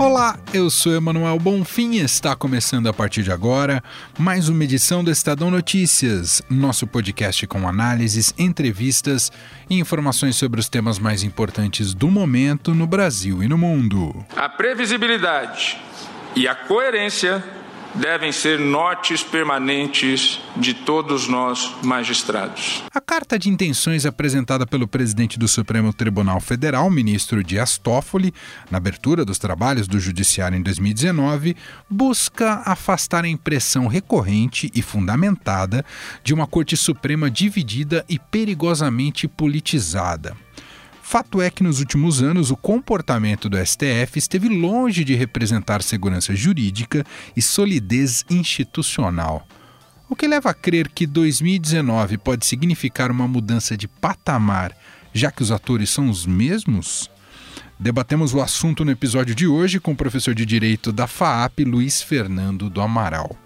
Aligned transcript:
Olá, 0.00 0.38
eu 0.54 0.70
sou 0.70 0.94
Emanuel 0.94 1.38
Bonfim 1.38 1.96
e 1.96 2.00
está 2.00 2.34
começando 2.34 2.86
a 2.86 2.92
partir 2.92 3.22
de 3.22 3.30
agora 3.30 3.84
mais 4.18 4.48
uma 4.48 4.64
edição 4.64 5.04
do 5.04 5.10
Estadão 5.10 5.50
Notícias, 5.50 6.40
nosso 6.48 6.86
podcast 6.86 7.46
com 7.46 7.68
análises, 7.68 8.32
entrevistas 8.38 9.30
e 9.68 9.78
informações 9.78 10.36
sobre 10.36 10.58
os 10.58 10.70
temas 10.70 10.98
mais 10.98 11.22
importantes 11.22 11.92
do 11.92 12.10
momento 12.10 12.74
no 12.74 12.86
Brasil 12.86 13.42
e 13.42 13.46
no 13.46 13.58
mundo. 13.58 14.24
A 14.34 14.48
previsibilidade 14.48 15.76
e 16.34 16.48
a 16.48 16.54
coerência 16.54 17.44
devem 17.94 18.32
ser 18.32 18.58
nortes 18.58 19.22
permanentes 19.22 20.40
de 20.56 20.74
todos 20.74 21.28
nós 21.28 21.74
magistrados. 21.82 22.82
A 22.94 23.00
carta 23.00 23.38
de 23.38 23.48
intenções 23.48 24.06
apresentada 24.06 24.66
pelo 24.66 24.86
presidente 24.86 25.38
do 25.38 25.48
Supremo 25.48 25.92
Tribunal 25.92 26.40
Federal, 26.40 26.90
ministro 26.90 27.42
Dias 27.42 27.78
Toffoli, 27.78 28.32
na 28.70 28.78
abertura 28.78 29.24
dos 29.24 29.38
trabalhos 29.38 29.88
do 29.88 29.98
Judiciário 29.98 30.56
em 30.56 30.62
2019, 30.62 31.56
busca 31.88 32.62
afastar 32.64 33.24
a 33.24 33.28
impressão 33.28 33.86
recorrente 33.86 34.70
e 34.74 34.82
fundamentada 34.82 35.84
de 36.22 36.32
uma 36.32 36.46
Corte 36.46 36.76
Suprema 36.76 37.30
dividida 37.30 38.04
e 38.08 38.18
perigosamente 38.18 39.26
politizada. 39.26 40.36
Fato 41.10 41.42
é 41.42 41.50
que 41.50 41.64
nos 41.64 41.80
últimos 41.80 42.22
anos 42.22 42.52
o 42.52 42.56
comportamento 42.56 43.48
do 43.48 43.56
STF 43.56 44.16
esteve 44.16 44.48
longe 44.48 45.02
de 45.02 45.16
representar 45.16 45.82
segurança 45.82 46.36
jurídica 46.36 47.04
e 47.36 47.42
solidez 47.42 48.24
institucional. 48.30 49.44
O 50.08 50.14
que 50.14 50.28
leva 50.28 50.50
a 50.50 50.54
crer 50.54 50.88
que 50.88 51.08
2019 51.08 52.16
pode 52.16 52.46
significar 52.46 53.10
uma 53.10 53.26
mudança 53.26 53.76
de 53.76 53.88
patamar, 53.88 54.72
já 55.12 55.32
que 55.32 55.42
os 55.42 55.50
atores 55.50 55.90
são 55.90 56.08
os 56.08 56.26
mesmos? 56.26 57.10
Debatemos 57.76 58.32
o 58.32 58.40
assunto 58.40 58.84
no 58.84 58.92
episódio 58.92 59.34
de 59.34 59.48
hoje 59.48 59.80
com 59.80 59.90
o 59.90 59.96
professor 59.96 60.32
de 60.32 60.46
Direito 60.46 60.92
da 60.92 61.08
FAAP, 61.08 61.64
Luiz 61.64 62.00
Fernando 62.00 62.70
do 62.70 62.80
Amaral. 62.80 63.36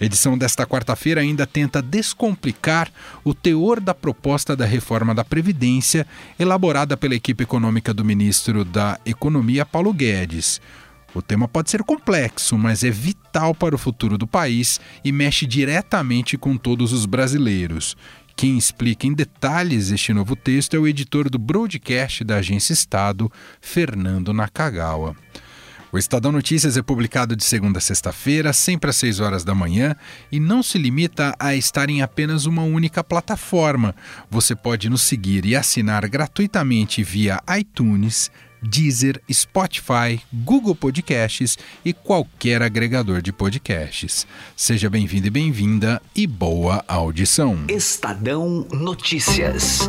Edição 0.00 0.36
desta 0.36 0.66
quarta-feira 0.66 1.20
ainda 1.20 1.46
tenta 1.46 1.80
descomplicar 1.80 2.90
o 3.22 3.32
teor 3.32 3.80
da 3.80 3.94
proposta 3.94 4.56
da 4.56 4.64
reforma 4.64 5.14
da 5.14 5.24
Previdência, 5.24 6.06
elaborada 6.38 6.96
pela 6.96 7.14
equipe 7.14 7.44
econômica 7.44 7.94
do 7.94 8.04
ministro 8.04 8.64
da 8.64 8.98
Economia, 9.06 9.64
Paulo 9.64 9.92
Guedes. 9.92 10.60
O 11.14 11.22
tema 11.22 11.46
pode 11.46 11.70
ser 11.70 11.84
complexo, 11.84 12.58
mas 12.58 12.82
é 12.82 12.90
vital 12.90 13.54
para 13.54 13.74
o 13.74 13.78
futuro 13.78 14.18
do 14.18 14.26
país 14.26 14.80
e 15.04 15.12
mexe 15.12 15.46
diretamente 15.46 16.36
com 16.36 16.56
todos 16.56 16.92
os 16.92 17.06
brasileiros. 17.06 17.96
Quem 18.36 18.58
explica 18.58 19.06
em 19.06 19.14
detalhes 19.14 19.92
este 19.92 20.12
novo 20.12 20.34
texto 20.34 20.74
é 20.74 20.78
o 20.78 20.88
editor 20.88 21.30
do 21.30 21.38
broadcast 21.38 22.24
da 22.24 22.36
Agência 22.36 22.72
Estado, 22.72 23.30
Fernando 23.60 24.32
Nakagawa. 24.32 25.14
O 25.94 25.98
Estadão 25.98 26.32
Notícias 26.32 26.76
é 26.76 26.82
publicado 26.82 27.36
de 27.36 27.44
segunda 27.44 27.78
a 27.78 27.80
sexta-feira, 27.80 28.52
sempre 28.52 28.90
às 28.90 28.96
6 28.96 29.20
horas 29.20 29.44
da 29.44 29.54
manhã, 29.54 29.94
e 30.32 30.40
não 30.40 30.60
se 30.60 30.76
limita 30.76 31.36
a 31.38 31.54
estar 31.54 31.88
em 31.88 32.02
apenas 32.02 32.46
uma 32.46 32.64
única 32.64 33.04
plataforma. 33.04 33.94
Você 34.28 34.56
pode 34.56 34.90
nos 34.90 35.02
seguir 35.02 35.46
e 35.46 35.54
assinar 35.54 36.08
gratuitamente 36.08 37.00
via 37.04 37.40
iTunes, 37.56 38.28
Deezer, 38.60 39.22
Spotify, 39.32 40.20
Google 40.32 40.74
Podcasts 40.74 41.56
e 41.84 41.92
qualquer 41.92 42.60
agregador 42.60 43.22
de 43.22 43.32
podcasts. 43.32 44.26
Seja 44.56 44.90
bem-vindo 44.90 45.28
e 45.28 45.30
bem-vinda 45.30 46.02
e 46.12 46.26
boa 46.26 46.84
audição. 46.88 47.66
Estadão 47.68 48.66
Notícias. 48.72 49.88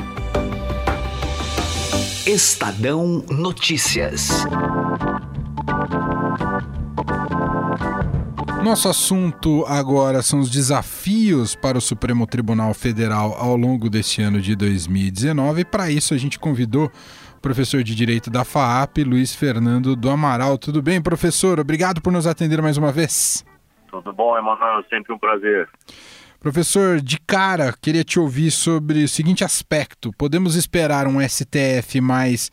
Estadão 2.25 3.25
Notícias. 3.31 4.45
Nosso 8.63 8.87
assunto 8.87 9.65
agora 9.67 10.21
são 10.21 10.39
os 10.39 10.51
desafios 10.51 11.55
para 11.55 11.79
o 11.79 11.81
Supremo 11.81 12.27
Tribunal 12.27 12.75
Federal 12.75 13.35
ao 13.39 13.57
longo 13.57 13.89
deste 13.89 14.21
ano 14.21 14.39
de 14.39 14.55
2019. 14.55 15.65
Para 15.65 15.89
isso, 15.89 16.13
a 16.13 16.17
gente 16.17 16.37
convidou 16.37 16.91
o 17.37 17.41
professor 17.41 17.81
de 17.81 17.95
Direito 17.95 18.29
da 18.29 18.45
FAAP, 18.45 18.99
Luiz 18.99 19.33
Fernando 19.33 19.95
do 19.95 20.07
Amaral. 20.07 20.59
Tudo 20.59 20.79
bem, 20.79 21.01
professor? 21.01 21.59
Obrigado 21.59 22.01
por 22.01 22.13
nos 22.13 22.27
atender 22.27 22.61
mais 22.61 22.77
uma 22.77 22.91
vez. 22.91 23.43
Tudo 23.89 24.13
bom, 24.13 24.37
Emanuel? 24.37 24.83
Sempre 24.91 25.11
um 25.11 25.17
prazer. 25.17 25.67
Professor, 26.41 26.99
de 26.99 27.19
cara, 27.19 27.71
queria 27.79 28.03
te 28.03 28.19
ouvir 28.19 28.49
sobre 28.49 29.03
o 29.03 29.07
seguinte 29.07 29.43
aspecto: 29.43 30.11
podemos 30.17 30.55
esperar 30.55 31.05
um 31.05 31.21
STF 31.21 32.01
mais 32.01 32.49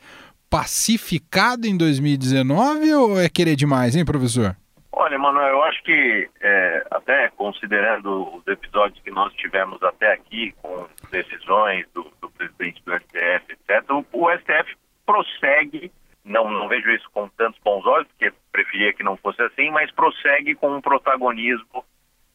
pacificado 0.50 1.66
em 1.66 1.74
2019 1.74 2.92
ou 2.92 3.18
é 3.18 3.30
querer 3.30 3.56
demais, 3.56 3.96
hein, 3.96 4.04
professor? 4.04 4.54
Olha, 4.92 5.18
Manuel, 5.18 5.48
eu 5.48 5.62
acho 5.62 5.82
que, 5.84 6.28
é, 6.38 6.86
até 6.90 7.30
considerando 7.30 8.36
os 8.36 8.46
episódios 8.46 9.02
que 9.02 9.10
nós 9.10 9.32
tivemos 9.32 9.82
até 9.82 10.12
aqui, 10.12 10.52
com 10.60 10.86
decisões 11.10 11.86
do, 11.94 12.12
do 12.20 12.28
presidente 12.28 12.82
do 12.84 12.92
STF, 12.92 13.52
etc., 13.52 13.90
o, 14.12 14.30
STF 14.36 14.76
prossegue, 15.06 15.90
não, 16.22 16.50
não 16.50 16.68
vejo 16.68 16.90
isso 16.90 17.08
com 17.14 17.26
tantos 17.30 17.58
bons 17.64 17.86
olhos, 17.86 18.06
porque 18.08 18.34
preferia 18.52 18.92
que 18.92 19.02
não 19.02 19.16
fosse 19.16 19.40
assim, 19.40 19.70
mas 19.70 19.90
prossegue 19.92 20.54
com 20.56 20.76
um 20.76 20.80
protagonismo 20.82 21.82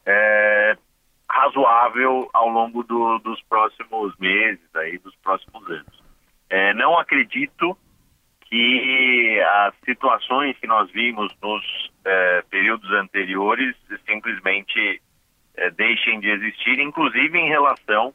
é, 0.04 0.76
razoável 1.44 2.28
ao 2.32 2.48
longo 2.48 2.82
do, 2.82 3.18
dos 3.18 3.40
próximos 3.42 4.16
meses, 4.18 4.64
aí, 4.74 4.98
dos 4.98 5.14
próximos 5.16 5.68
anos. 5.68 6.02
É, 6.48 6.72
não 6.74 6.98
acredito 6.98 7.76
que 8.48 9.40
as 9.40 9.74
situações 9.84 10.56
que 10.58 10.66
nós 10.66 10.90
vimos 10.90 11.34
nos 11.42 11.90
é, 12.04 12.42
períodos 12.50 12.90
anteriores 12.92 13.74
simplesmente 14.06 15.02
é, 15.56 15.70
deixem 15.70 16.20
de 16.20 16.30
existir, 16.30 16.78
inclusive 16.78 17.38
em 17.38 17.48
relação 17.48 18.14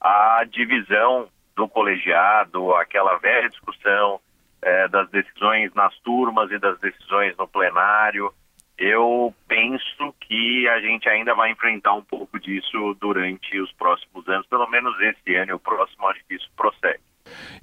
à 0.00 0.44
divisão 0.50 1.28
do 1.54 1.68
colegiado, 1.68 2.74
aquela 2.74 3.16
velha 3.18 3.48
discussão 3.48 4.20
é, 4.62 4.88
das 4.88 5.08
decisões 5.10 5.72
nas 5.74 5.96
turmas 6.00 6.50
e 6.50 6.58
das 6.58 6.78
decisões 6.80 7.36
no 7.36 7.46
plenário 7.46 8.32
eu 8.78 9.34
penso 9.48 10.14
que 10.20 10.68
a 10.68 10.80
gente 10.80 11.08
ainda 11.08 11.34
vai 11.34 11.50
enfrentar 11.50 11.94
um 11.94 12.02
pouco 12.02 12.38
disso 12.38 12.94
durante 13.00 13.58
os 13.60 13.72
próximos 13.72 14.28
anos, 14.28 14.46
pelo 14.46 14.68
menos 14.68 14.98
esse 15.00 15.34
ano 15.34 15.52
e 15.52 15.54
o 15.54 15.58
próximo, 15.58 16.06
acho. 16.08 16.20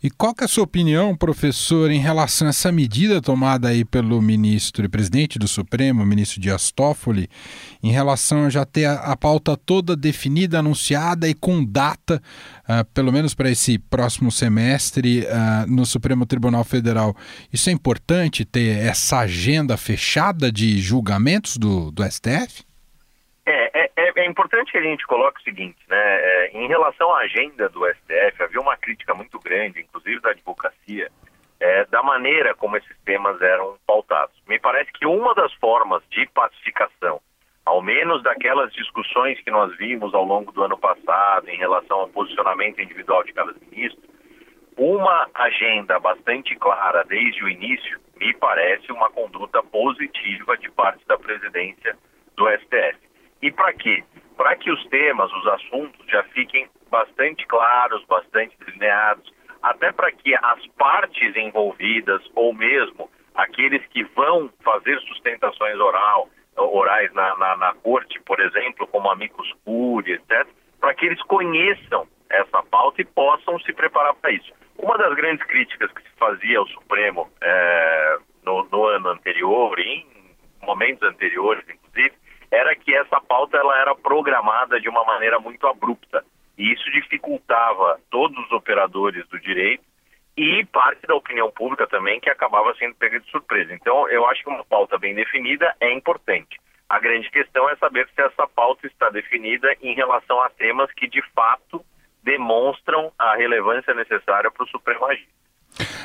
E 0.03 0.09
qual 0.09 0.35
que 0.35 0.43
é 0.43 0.45
a 0.45 0.49
sua 0.49 0.65
opinião, 0.65 1.15
professor, 1.15 1.89
em 1.89 1.97
relação 1.97 2.47
a 2.47 2.49
essa 2.49 2.73
medida 2.73 3.21
tomada 3.21 3.69
aí 3.69 3.85
pelo 3.85 4.21
ministro 4.21 4.83
e 4.83 4.89
presidente 4.89 5.39
do 5.39 5.47
Supremo, 5.47 6.05
ministro 6.05 6.41
Dias 6.41 6.73
Toffoli, 6.73 7.29
em 7.81 7.89
relação 7.89 8.45
a 8.45 8.49
já 8.49 8.65
ter 8.65 8.83
a, 8.83 8.95
a 8.95 9.15
pauta 9.15 9.55
toda 9.55 9.95
definida, 9.95 10.59
anunciada 10.59 11.29
e 11.29 11.33
com 11.33 11.63
data, 11.63 12.21
uh, 12.67 12.83
pelo 12.93 13.13
menos 13.13 13.33
para 13.33 13.49
esse 13.49 13.79
próximo 13.79 14.29
semestre, 14.29 15.21
uh, 15.21 15.71
no 15.71 15.85
Supremo 15.85 16.25
Tribunal 16.25 16.65
Federal. 16.65 17.15
Isso 17.51 17.69
é 17.69 17.71
importante 17.71 18.43
ter 18.43 18.79
essa 18.85 19.19
agenda 19.19 19.77
fechada 19.77 20.51
de 20.51 20.81
julgamentos 20.81 21.55
do, 21.55 21.91
do 21.91 22.03
STF? 22.03 22.65
É, 23.45 23.82
é, 23.82 23.82
é, 24.23 24.27
importante 24.27 24.71
que 24.71 24.77
a 24.77 24.81
gente 24.81 25.05
coloque 25.05 25.39
o 25.39 25.43
seguinte, 25.43 25.77
né? 25.87 25.97
É, 25.97 26.51
em 26.53 26.67
relação 26.67 27.13
à 27.13 27.19
agenda 27.19 27.69
do 27.69 27.85
STF, 27.85 28.43
havia 28.43 28.61
uma 28.61 28.77
crítica 28.77 29.13
muito 29.13 29.39
grande, 29.39 29.81
inclusive 29.81 30.19
da 30.21 30.31
advocacia, 30.31 31.11
é, 31.59 31.85
da 31.85 32.01
maneira 32.01 32.53
como 32.55 32.77
esses 32.77 32.97
temas 33.05 33.41
eram 33.41 33.77
pautados. 33.85 34.35
Me 34.47 34.59
parece 34.59 34.91
que 34.93 35.05
uma 35.05 35.33
das 35.35 35.53
formas 35.53 36.03
de 36.09 36.25
pacificação, 36.33 37.21
ao 37.65 37.81
menos 37.81 38.21
daquelas 38.23 38.71
discussões 38.73 39.39
que 39.41 39.51
nós 39.51 39.75
vimos 39.77 40.13
ao 40.13 40.23
longo 40.23 40.51
do 40.51 40.63
ano 40.63 40.77
passado 40.77 41.49
em 41.49 41.57
relação 41.57 42.01
ao 42.01 42.09
posicionamento 42.09 42.81
individual 42.81 43.23
de 43.23 43.33
cada 43.33 43.53
ministro, 43.53 44.01
uma 44.77 45.29
agenda 45.33 45.99
bastante 45.99 46.55
clara 46.55 47.03
desde 47.05 47.43
o 47.43 47.49
início, 47.49 47.99
me 48.17 48.33
parece 48.33 48.91
uma 48.91 49.09
conduta 49.09 49.61
positiva 49.63 50.57
de 50.57 50.69
parte 50.71 51.05
da 51.07 51.17
presidência 51.17 51.95
do 52.35 52.49
STF. 52.49 53.12
E 53.43 53.51
para 53.51 53.73
quê? 53.73 54.01
Para 54.37 54.55
que 54.55 54.71
os 54.71 54.81
temas, 54.87 55.29
os 55.33 55.47
assuntos 55.47 55.99
já 56.07 56.23
fiquem 56.23 56.65
bastante 56.89 57.45
claros, 57.45 58.01
bastante 58.05 58.57
delineados, 58.65 59.29
até 59.61 59.91
para 59.91 60.13
que 60.13 60.33
as 60.33 60.65
partes 60.77 61.35
envolvidas 61.35 62.21
ou 62.35 62.53
mesmo 62.53 63.11
aqueles 63.35 63.85
que 63.87 64.05
vão 64.15 64.49
fazer 64.63 64.97
sustentações 65.01 65.77
oral, 65.77 66.29
orais 66.55 67.11
na, 67.13 67.35
na, 67.35 67.57
na 67.57 67.73
corte, 67.73 68.17
por 68.21 68.39
exemplo, 68.39 68.87
como 68.87 69.11
amigos 69.11 69.51
curi, 69.65 70.13
etc., 70.13 70.47
para 70.79 70.93
que 70.93 71.05
eles 71.05 71.21
conheçam 71.23 72.07
essa 72.29 72.63
pauta 72.63 73.01
e 73.01 73.05
possam 73.05 73.59
se 73.59 73.73
preparar 73.73 74.15
para 74.15 74.31
isso. 74.31 74.53
Uma 74.77 74.97
das 74.97 75.13
grandes 75.15 75.45
críticas 75.47 75.91
que 75.91 76.01
se 76.01 76.15
fazia 76.17 76.59
ao 76.59 76.67
Supremo 76.67 77.29
é, 77.41 78.17
no, 78.45 78.63
no, 78.71 78.85
ano 78.85 79.09
anterior, 79.09 79.77
em 79.79 80.07
momentos 80.61 81.03
anteriores, 81.03 81.65
inclusive, 81.67 82.22
era 82.53 82.75
que 82.75 82.93
essa 82.93 83.19
pauta 83.19 83.57
ela 83.57 83.75
era 83.79 83.95
programada 83.95 84.79
de 84.79 84.87
uma 84.87 85.03
maneira 85.03 85.39
muito 85.39 85.65
abrupta. 85.65 86.23
E 86.55 86.71
isso 86.71 86.89
dificultava 86.91 87.99
todos 88.11 88.37
os 88.45 88.51
operadores 88.51 89.27
do 89.27 89.39
direito 89.39 89.83
e 90.37 90.63
parte 90.65 91.01
da 91.07 91.15
opinião 91.15 91.51
pública 91.51 91.87
também, 91.87 92.19
que 92.19 92.29
acabava 92.29 92.75
sendo 92.75 92.93
pega 92.95 93.19
de 93.19 93.29
surpresa. 93.31 93.73
Então, 93.73 94.07
eu 94.09 94.27
acho 94.27 94.43
que 94.43 94.49
uma 94.49 94.63
pauta 94.63 94.99
bem 94.99 95.15
definida 95.15 95.75
é 95.79 95.91
importante. 95.91 96.59
A 96.87 96.99
grande 96.99 97.29
questão 97.31 97.67
é 97.69 97.75
saber 97.77 98.07
se 98.13 98.21
essa 98.21 98.47
pauta 98.47 98.85
está 98.85 99.09
definida 99.09 99.75
em 99.81 99.95
relação 99.95 100.39
a 100.39 100.49
temas 100.51 100.91
que, 100.91 101.07
de 101.07 101.23
fato, 101.33 101.83
demonstram 102.21 103.11
a 103.17 103.35
relevância 103.35 103.95
necessária 103.95 104.51
para 104.51 104.63
o 104.63 104.69
Supremo 104.69 105.05
agir. 105.05 105.27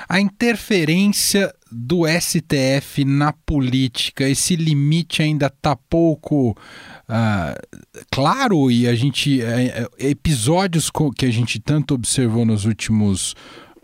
A 0.09 0.20
interferência 0.20 1.53
do 1.70 2.06
STF 2.06 3.05
na 3.05 3.32
política, 3.32 4.25
esse 4.25 4.56
limite 4.56 5.23
ainda 5.23 5.47
está 5.47 5.76
pouco 5.76 6.50
uh, 6.53 7.79
claro 8.11 8.70
e 8.70 8.88
a 8.88 8.94
gente 8.94 9.41
uh, 9.41 9.88
episódios 9.99 10.91
que 11.17 11.26
a 11.26 11.31
gente 11.31 11.61
tanto 11.61 11.94
observou 11.94 12.44
nos 12.44 12.65
últimos 12.65 13.35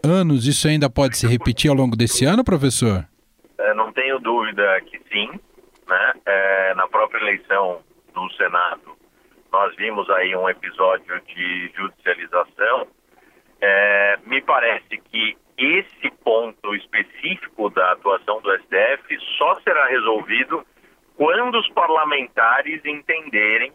anos, 0.03 0.47
isso 0.47 0.67
ainda 0.67 0.89
pode 0.89 1.17
se 1.17 1.27
repetir 1.27 1.71
ao 1.71 1.77
longo 1.77 1.97
desse 1.97 2.25
ano, 2.25 2.43
professor? 2.45 3.07
É, 3.59 3.75
não 3.75 3.93
tenho 3.93 4.19
dúvida 4.19 4.81
que 4.83 4.99
sim, 5.13 5.29
né? 5.89 6.13
É, 6.27 6.75
na 6.75 6.89
própria 6.89 7.21
eleição 7.21 7.81
no 8.15 8.31
Senado 8.33 8.95
nós 9.55 9.73
vimos 9.77 10.11
aí 10.11 10.35
um 10.35 10.49
episódio 10.49 11.21
de 11.29 11.71
judicialização. 11.77 12.89
É, 13.61 14.19
me 14.27 14.43
parece 14.43 14.99
que 15.13 15.37
esse 15.57 16.11
ponto 16.23 16.75
específico 16.75 17.71
da 17.71 17.93
atuação 17.93 18.41
do 18.41 18.51
STF 18.59 19.19
só 19.39 19.55
será 19.61 19.87
resolvido 19.87 20.65
quando 21.17 21.59
os 21.59 21.69
parlamentares 21.71 22.85
entenderem 22.85 23.73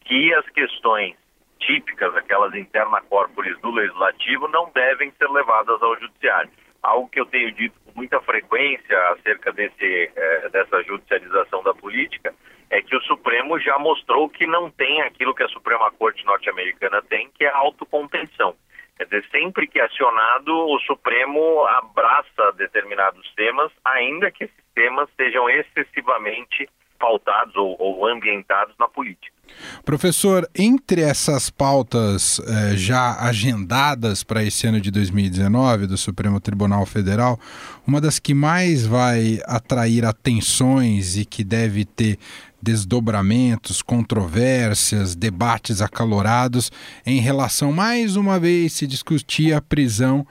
que 0.00 0.34
as 0.34 0.48
questões 0.50 1.14
típicas, 1.60 2.14
aquelas 2.16 2.54
interna 2.54 3.00
corporis 3.02 3.58
do 3.60 3.70
legislativo, 3.70 4.48
não 4.48 4.70
devem 4.74 5.12
ser 5.12 5.28
levadas 5.30 5.80
ao 5.82 5.98
judiciário. 6.00 6.50
Algo 6.82 7.08
que 7.08 7.20
eu 7.20 7.26
tenho 7.26 7.52
dito 7.52 7.78
com 7.84 7.92
muita 7.94 8.20
frequência 8.22 8.98
acerca 9.10 9.52
desse, 9.52 10.10
eh, 10.16 10.48
dessa 10.50 10.82
judicialização 10.82 11.62
da 11.62 11.74
política 11.74 12.34
é 12.70 12.80
que 12.80 12.96
o 12.96 13.02
Supremo 13.02 13.58
já 13.60 13.78
mostrou 13.78 14.28
que 14.28 14.46
não 14.46 14.70
tem 14.70 15.02
aquilo 15.02 15.34
que 15.34 15.42
a 15.42 15.48
Suprema 15.48 15.90
Corte 15.92 16.24
norte-americana 16.24 17.02
tem, 17.02 17.28
que 17.36 17.44
é 17.44 17.48
a 17.48 17.56
autocontenção. 17.58 18.54
Quer 19.00 19.06
dizer, 19.06 19.24
sempre 19.30 19.66
que 19.66 19.80
acionado, 19.80 20.52
o 20.52 20.78
Supremo 20.80 21.64
abraça 21.68 22.52
determinados 22.58 23.32
temas, 23.34 23.72
ainda 23.82 24.30
que 24.30 24.44
esses 24.44 24.64
temas 24.74 25.08
sejam 25.16 25.48
excessivamente 25.48 26.68
pautados 26.98 27.56
ou, 27.56 27.74
ou 27.78 28.06
ambientados 28.06 28.74
na 28.78 28.86
política. 28.86 29.32
Professor, 29.86 30.46
entre 30.54 31.00
essas 31.00 31.48
pautas 31.48 32.40
eh, 32.40 32.76
já 32.76 33.18
agendadas 33.20 34.22
para 34.22 34.44
esse 34.44 34.66
ano 34.66 34.78
de 34.78 34.90
2019 34.90 35.86
do 35.86 35.96
Supremo 35.96 36.38
Tribunal 36.38 36.84
Federal, 36.84 37.40
uma 37.86 38.02
das 38.02 38.18
que 38.18 38.34
mais 38.34 38.86
vai 38.86 39.38
atrair 39.46 40.04
atenções 40.04 41.16
e 41.16 41.24
que 41.24 41.42
deve 41.42 41.86
ter 41.86 42.18
desdobramentos, 42.62 43.82
controvérsias, 43.82 45.14
debates 45.14 45.80
acalorados 45.80 46.70
em 47.04 47.20
relação, 47.20 47.72
mais 47.72 48.16
uma 48.16 48.38
vez, 48.38 48.72
se 48.72 48.86
discutir 48.86 49.52
a 49.54 49.60
prisão 49.60 50.26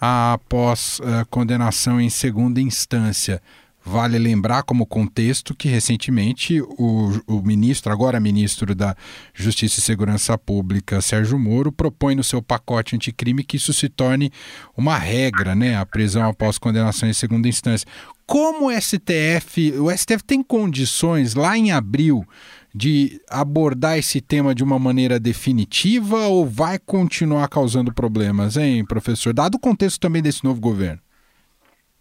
após 0.00 0.98
uh, 1.00 1.26
condenação 1.30 2.00
em 2.00 2.10
segunda 2.10 2.60
instância. 2.60 3.40
Vale 3.86 4.18
lembrar 4.18 4.62
como 4.62 4.86
contexto 4.86 5.54
que 5.54 5.68
recentemente 5.68 6.58
o, 6.62 7.20
o, 7.26 7.42
ministro, 7.42 7.92
agora 7.92 8.18
ministro 8.18 8.74
da 8.74 8.96
Justiça 9.34 9.78
e 9.78 9.82
Segurança 9.82 10.38
Pública, 10.38 11.02
Sérgio 11.02 11.38
Moro, 11.38 11.70
propõe 11.70 12.14
no 12.14 12.24
seu 12.24 12.40
pacote 12.40 12.96
anticrime 12.96 13.44
que 13.44 13.58
isso 13.58 13.74
se 13.74 13.90
torne 13.90 14.32
uma 14.74 14.96
regra, 14.96 15.54
né? 15.54 15.76
A 15.76 15.84
prisão 15.84 16.26
após 16.26 16.56
condenação 16.56 17.06
em 17.06 17.12
segunda 17.12 17.46
instância. 17.46 17.86
Como 18.26 18.68
o 18.68 18.80
STF, 18.80 19.72
o 19.78 19.90
STF 19.94 20.24
tem 20.24 20.42
condições 20.42 21.34
lá 21.34 21.58
em 21.58 21.70
abril 21.70 22.26
de 22.74 23.20
abordar 23.28 23.98
esse 23.98 24.18
tema 24.18 24.54
de 24.54 24.64
uma 24.64 24.78
maneira 24.78 25.20
definitiva 25.20 26.26
ou 26.26 26.46
vai 26.46 26.78
continuar 26.78 27.46
causando 27.48 27.92
problemas, 27.92 28.56
hein, 28.56 28.82
professor? 28.84 29.34
Dado 29.34 29.56
o 29.56 29.60
contexto 29.60 30.00
também 30.00 30.22
desse 30.22 30.42
novo 30.42 30.58
governo. 30.58 31.00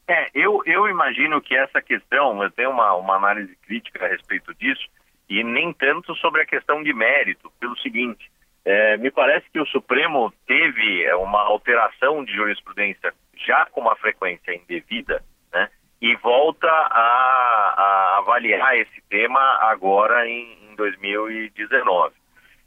É, 0.08 0.30
eu, 0.34 0.62
eu 0.66 0.88
imagino 0.88 1.42
que 1.42 1.56
essa 1.56 1.82
questão, 1.82 2.44
eu 2.44 2.52
tenho 2.52 2.72
uma, 2.72 2.94
uma 2.96 3.16
análise 3.16 3.56
crítica 3.66 4.06
a 4.06 4.10
respeito 4.10 4.54
disso, 4.56 4.86
e 5.30 5.44
nem 5.44 5.72
tanto 5.74 6.14
sobre 6.16 6.42
a 6.42 6.46
questão 6.46 6.84
de 6.84 6.94
mérito, 6.94 7.52
pelo 7.60 7.78
seguinte, 7.78 8.30
é, 8.66 8.98
me 8.98 9.12
parece 9.12 9.50
que 9.50 9.60
o 9.60 9.66
Supremo 9.68 10.34
teve 10.46 11.04
é, 11.04 11.16
uma 11.16 11.42
alteração 11.42 12.24
de 12.24 12.34
jurisprudência 12.34 13.14
já 13.46 13.66
com 13.68 13.82
uma 13.82 13.96
frequência 13.96 14.54
indevida, 14.54 15.24
né, 15.52 15.70
e 16.02 16.16
volta 16.18 16.68
a, 16.68 17.74
a 17.78 18.18
avaliar 18.20 18.78
esse 18.78 19.02
tema 19.10 19.42
agora 19.62 20.28
em, 20.28 20.70
em 20.70 20.76
2019. 20.76 22.14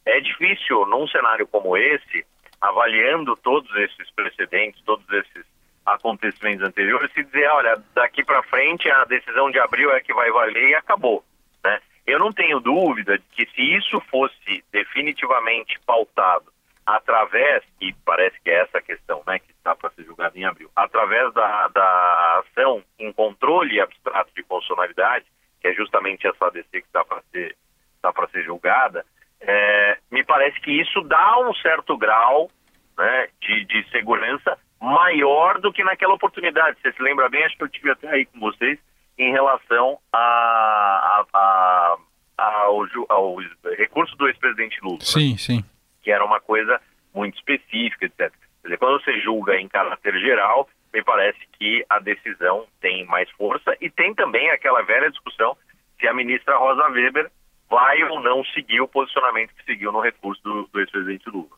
É 0.06 0.20
difícil, 0.20 0.86
num 0.86 1.06
cenário 1.08 1.46
como 1.46 1.76
esse, 1.76 2.24
avaliando 2.60 3.36
todos 3.36 3.74
esses 3.76 4.10
precedentes, 4.12 4.82
todos 4.84 5.06
esses 5.10 5.44
acontecimentos 5.86 6.66
anteriores 6.66 7.10
e 7.16 7.22
dizer, 7.22 7.46
olha, 7.48 7.80
daqui 7.94 8.24
para 8.24 8.42
frente 8.42 8.90
a 8.90 9.04
decisão 9.04 9.50
de 9.50 9.58
abril 9.60 9.92
é 9.92 10.00
que 10.00 10.12
vai 10.12 10.30
valer 10.30 10.70
e 10.70 10.74
acabou. 10.74 11.24
Né? 11.64 11.80
Eu 12.06 12.18
não 12.18 12.32
tenho 12.32 12.58
dúvida 12.60 13.16
de 13.16 13.24
que 13.32 13.46
se 13.54 13.62
isso 13.62 14.00
fosse 14.10 14.64
definitivamente 14.72 15.78
pautado 15.86 16.52
através, 16.84 17.64
e 17.80 17.92
parece 18.04 18.40
que 18.40 18.50
é 18.50 18.62
essa 18.62 18.78
a 18.78 18.82
questão 18.82 19.22
né, 19.26 19.38
que 19.40 19.50
está 19.50 19.74
para 19.74 19.90
ser 19.90 20.04
julgada 20.04 20.38
em 20.38 20.44
abril, 20.44 20.70
através 20.74 21.32
da, 21.34 21.68
da 21.68 22.44
ação 22.44 22.82
em 22.98 23.12
controle 23.12 23.80
abstrato 23.80 24.30
de 24.36 24.42
constitucionalidade, 24.44 25.24
que 25.60 25.68
é 25.68 25.72
justamente 25.74 26.26
essa 26.26 26.46
ADC 26.46 26.68
que 26.70 26.78
está 26.78 27.04
para 27.04 27.22
ser, 27.32 27.56
tá 28.00 28.12
ser 28.28 28.44
julgada, 28.44 29.04
é, 29.40 29.98
me 30.10 30.24
parece 30.24 30.60
que 30.60 30.70
isso 30.70 31.02
dá 31.02 31.38
um 31.40 31.52
certo 31.54 31.96
grau 31.96 32.48
né, 32.96 33.28
de, 33.40 33.64
de 33.64 33.90
segurança 33.90 34.56
maior 34.86 35.60
do 35.60 35.72
que 35.72 35.82
naquela 35.82 36.14
oportunidade. 36.14 36.78
Você 36.80 36.92
se 36.92 37.02
lembra 37.02 37.28
bem, 37.28 37.44
acho 37.44 37.56
que 37.56 37.64
eu 37.64 37.68
tive 37.68 37.90
até 37.90 38.08
aí 38.08 38.24
com 38.26 38.38
vocês, 38.38 38.78
em 39.18 39.32
relação 39.32 39.98
a, 40.12 40.18
a, 40.18 41.26
a, 41.34 41.96
ao, 42.38 42.86
ao, 43.08 43.36
recurso 43.76 44.16
do 44.16 44.28
ex-presidente 44.28 44.78
Lula. 44.82 44.98
Sim, 45.00 45.32
né? 45.32 45.38
sim. 45.38 45.64
Que 46.02 46.10
era 46.10 46.24
uma 46.24 46.40
coisa 46.40 46.80
muito 47.14 47.36
específica, 47.36 48.06
etc. 48.06 48.18
Quer 48.18 48.30
dizer, 48.64 48.78
quando 48.78 49.02
você 49.02 49.20
julga 49.20 49.56
em 49.56 49.68
caráter 49.68 50.18
geral, 50.20 50.68
me 50.92 51.02
parece 51.02 51.38
que 51.58 51.84
a 51.88 51.98
decisão 51.98 52.66
tem 52.80 53.04
mais 53.06 53.28
força 53.32 53.76
e 53.80 53.90
tem 53.90 54.14
também 54.14 54.50
aquela 54.50 54.82
velha 54.82 55.10
discussão 55.10 55.56
se 55.98 56.06
a 56.06 56.14
ministra 56.14 56.56
Rosa 56.58 56.88
Weber 56.88 57.30
vai 57.68 58.02
ou 58.04 58.20
não 58.20 58.44
seguir 58.44 58.80
o 58.80 58.88
posicionamento 58.88 59.54
que 59.54 59.64
seguiu 59.64 59.90
no 59.90 60.00
recurso 60.00 60.42
do, 60.42 60.68
do 60.72 60.80
ex-presidente 60.80 61.28
Lula. 61.28 61.56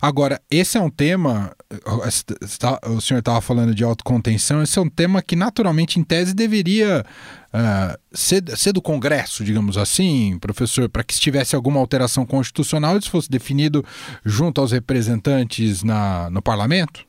Agora, 0.00 0.40
esse 0.50 0.76
é 0.76 0.80
um 0.80 0.90
tema, 0.90 1.54
o 1.86 3.00
senhor 3.00 3.18
estava 3.18 3.40
falando 3.40 3.74
de 3.74 3.84
autocontenção, 3.84 4.62
esse 4.62 4.78
é 4.78 4.82
um 4.82 4.88
tema 4.88 5.22
que 5.22 5.36
naturalmente, 5.36 6.00
em 6.00 6.04
tese, 6.04 6.34
deveria 6.34 7.04
uh, 7.52 7.98
ser, 8.12 8.42
ser, 8.56 8.72
do 8.72 8.80
Congresso, 8.80 9.44
digamos 9.44 9.76
assim, 9.76 10.38
professor, 10.40 10.88
para 10.88 11.04
que 11.04 11.14
se 11.14 11.20
tivesse 11.20 11.54
alguma 11.54 11.80
alteração 11.80 12.24
constitucional, 12.24 12.96
isso 12.96 13.10
fosse 13.10 13.30
definido 13.30 13.84
junto 14.24 14.60
aos 14.60 14.72
representantes 14.72 15.82
na, 15.82 16.30
no 16.30 16.42
parlamento? 16.42 17.06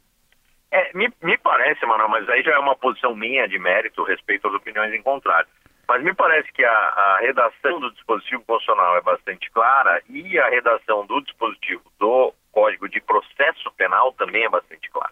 É, 0.71 0.91
me, 0.93 1.09
me 1.23 1.37
parece, 1.37 1.85
Manuel, 1.85 2.09
mas 2.09 2.27
aí 2.27 2.43
já 2.43 2.51
é 2.51 2.59
uma 2.59 2.75
posição 2.75 3.15
minha 3.15 3.47
de 3.47 3.57
mérito 3.57 4.03
respeito 4.03 4.47
às 4.47 4.53
opiniões 4.53 4.93
em 4.93 5.01
contrário. 5.01 5.47
Mas 5.87 6.03
me 6.03 6.13
parece 6.13 6.51
que 6.51 6.65
a, 6.65 6.71
a, 6.71 7.19
redação 7.21 7.79
do 7.79 7.91
dispositivo 7.93 8.43
constitucional 8.45 8.97
é 8.97 9.01
bastante 9.01 9.49
clara 9.51 10.01
e 10.09 10.37
a 10.39 10.49
redação 10.49 11.05
do 11.05 11.21
dispositivo 11.21 11.83
do 11.99 12.33
Código 12.55 12.87
de 12.87 13.01
Processo 13.01 13.69
Penal 13.75 14.13
também 14.13 14.45
é 14.45 14.49
bastante 14.49 14.89
clara. 14.89 15.11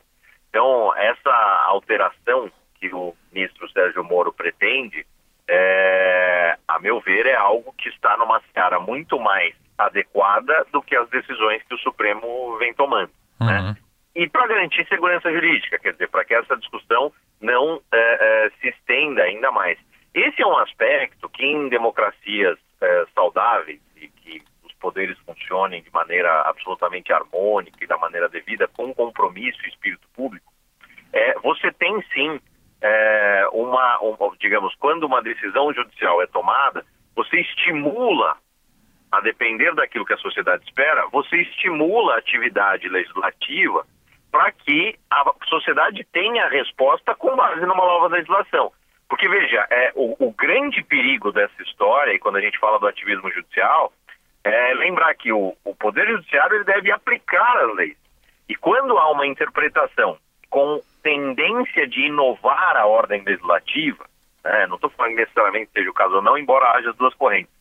Então, 0.50 0.96
essa 0.96 1.66
alteração 1.68 2.50
que 2.80 2.88
o 2.94 3.14
ministro 3.34 3.70
Sérgio 3.70 4.02
Moro 4.02 4.32
pretende 4.32 5.06
é, 5.46 6.58
a 6.66 6.80
meu 6.80 7.02
ver, 7.02 7.26
é 7.26 7.36
algo 7.36 7.74
que 7.78 7.90
está 7.90 8.16
numa 8.16 8.42
seara 8.54 8.80
muito 8.80 9.20
mais 9.20 9.54
adequada 9.78 10.66
do 10.72 10.82
que 10.82 10.96
as 10.96 11.10
decisões 11.10 11.62
que 11.64 11.76
o 11.76 11.80
Supremo 11.80 12.58
vem 12.58 12.74
tomando. 12.74 13.12
Né? 13.42 13.60
Uhum. 13.60 13.68
Né? 13.72 13.78
E 14.16 14.30
para 14.30 14.48
garantir 14.48 14.88
segurança 14.88 15.30
jurídica, 15.30 15.80
quer 15.80 15.92
dizer, 15.92 16.08
para 16.08 16.24
que 16.24 16.34
essa 16.34 16.56
discussão 16.56 17.12
não 17.42 17.82
é, 17.92 17.98
é, 18.46 18.50
se 18.62 18.70
estenda 18.70 19.24
ainda 19.24 19.52
mais. 19.52 19.78
Esse 20.14 20.42
é 20.42 20.48
um 20.48 20.58
aspecto 20.60 21.28
que 21.28 21.44
em 21.44 21.68
democracias 21.68 22.58
é, 22.80 23.06
saudáveis 23.14 23.82
e 23.98 24.08
que 24.08 24.42
os 24.64 24.72
poderes 24.76 25.18
funcionem 25.54 25.84
de 25.84 25.92
maneira 25.94 26.42
absolutamente 26.42 27.14
harmônica 27.14 27.78
e 27.82 27.88
da 27.88 27.98
maneira 27.98 28.28
devida, 28.28 28.68
com 28.68 28.94
compromisso 28.94 29.60
e 29.64 29.70
espírito 29.70 30.08
público, 30.16 30.52
é, 31.12 31.36
você 31.40 31.72
tem 31.72 32.02
sim 32.14 32.40
é, 32.82 33.48
uma, 33.52 34.00
um, 34.02 34.18
digamos, 34.40 34.74
quando 34.76 35.04
uma 35.04 35.22
decisão 35.22 35.72
judicial 35.74 36.22
é 36.22 36.28
tomada, 36.28 36.84
você 37.16 37.40
estimula, 37.40 38.36
a 39.12 39.22
depender 39.22 39.76
daquilo 39.76 40.06
que 40.06 40.14
a 40.14 40.18
sociedade 40.18 40.64
espera, 40.64 41.08
você 41.12 41.38
estimula 41.38 42.16
a 42.16 42.18
atividade 42.18 42.90
legislativa 42.90 43.86
para 44.32 44.52
que 44.52 44.98
a 45.12 45.32
sociedade 45.48 46.04
tenha 46.12 46.48
resposta 46.48 47.14
com 47.14 47.36
base 47.36 47.62
numa 47.62 47.76
nova 47.76 48.08
legislação. 48.08 48.72
Porque, 49.08 49.30
veja, 49.30 49.68
é, 49.70 49.92
o, 49.94 50.16
o, 50.28 50.32
grande 50.32 50.84
perigo 50.84 51.32
dessa 51.32 51.62
história, 51.62 52.14
e 52.14 52.18
quando 52.18 52.38
a 52.38 52.42
gente 52.42 52.58
fala 52.58 52.80
do 52.80 52.88
ativismo 52.88 53.30
judicial, 53.32 53.94
é 54.44 54.74
lembrar 54.74 55.14
que 55.16 55.32
o, 55.32 55.56
o 55.64 55.76
Poder 55.76 56.08
Judiciário 56.08 56.58
ele 56.58 56.64
deve 56.64 56.92
aplicar 56.92 57.58
as 57.58 57.76
leis. 57.76 57.98
E 58.48 58.56
quando 58.56 58.98
há 58.98 59.10
uma 59.12 59.26
interpretação 59.26 60.18
com 60.50 60.82
tendência 61.02 61.88
de 61.88 62.08
inovar 62.08 62.78
a 62.78 62.86
ordem 62.86 63.24
legislativa, 63.24 64.06
né, 64.44 64.68
não 64.68 64.76
estou 64.76 64.90
falando 64.90 65.16
necessariamente 65.16 65.72
seja 65.74 65.90
o 65.90 65.94
caso 65.94 66.16
ou 66.16 66.22
não, 66.22 66.38
embora 66.38 66.78
haja 66.78 66.90
as 66.90 66.96
duas 66.96 67.14
correntes, 67.16 67.52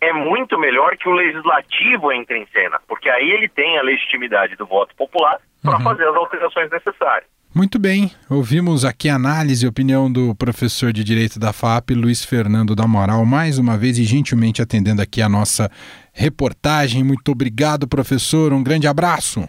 é 0.00 0.12
muito 0.12 0.58
melhor 0.58 0.96
que 0.96 1.08
o 1.08 1.12
legislativo 1.12 2.12
entre 2.12 2.38
em 2.38 2.46
cena, 2.46 2.80
porque 2.86 3.08
aí 3.08 3.30
ele 3.30 3.48
tem 3.48 3.78
a 3.78 3.82
legitimidade 3.82 4.56
do 4.56 4.66
voto 4.66 4.94
popular 4.96 5.40
para 5.62 5.78
uhum. 5.78 5.84
fazer 5.84 6.06
as 6.08 6.14
alterações 6.14 6.70
necessárias. 6.70 7.33
Muito 7.54 7.78
bem, 7.78 8.10
ouvimos 8.28 8.84
aqui 8.84 9.08
a 9.08 9.14
análise 9.14 9.64
e 9.64 9.68
opinião 9.68 10.10
do 10.10 10.34
professor 10.34 10.92
de 10.92 11.04
Direito 11.04 11.38
da 11.38 11.52
FAP, 11.52 11.90
Luiz 11.90 12.24
Fernando 12.24 12.74
da 12.74 12.84
Moral, 12.84 13.24
mais 13.24 13.58
uma 13.58 13.78
vez 13.78 13.96
e 13.96 14.02
gentilmente 14.02 14.60
atendendo 14.60 15.00
aqui 15.00 15.22
a 15.22 15.28
nossa 15.28 15.70
reportagem. 16.12 17.04
Muito 17.04 17.30
obrigado, 17.30 17.86
professor, 17.86 18.52
um 18.52 18.60
grande 18.60 18.88
abraço. 18.88 19.48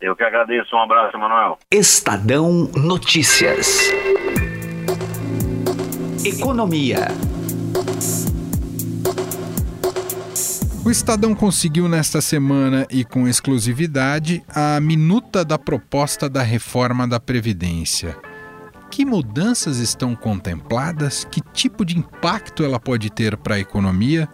Eu 0.00 0.14
que 0.14 0.22
agradeço, 0.22 0.76
um 0.76 0.78
abraço, 0.80 1.18
Manuel. 1.18 1.58
Estadão 1.72 2.70
Notícias. 2.76 3.90
Economia. 6.24 7.08
O 10.82 10.90
Estadão 10.90 11.34
conseguiu 11.34 11.90
nesta 11.90 12.22
semana 12.22 12.86
e 12.90 13.04
com 13.04 13.28
exclusividade 13.28 14.42
a 14.48 14.80
minuta 14.80 15.44
da 15.44 15.58
proposta 15.58 16.26
da 16.26 16.42
reforma 16.42 17.06
da 17.06 17.20
Previdência. 17.20 18.16
Que 18.90 19.04
mudanças 19.04 19.76
estão 19.76 20.16
contempladas? 20.16 21.22
Que 21.30 21.42
tipo 21.52 21.84
de 21.84 21.98
impacto 21.98 22.64
ela 22.64 22.80
pode 22.80 23.10
ter 23.10 23.36
para 23.36 23.56
a 23.56 23.60
economia? 23.60 24.26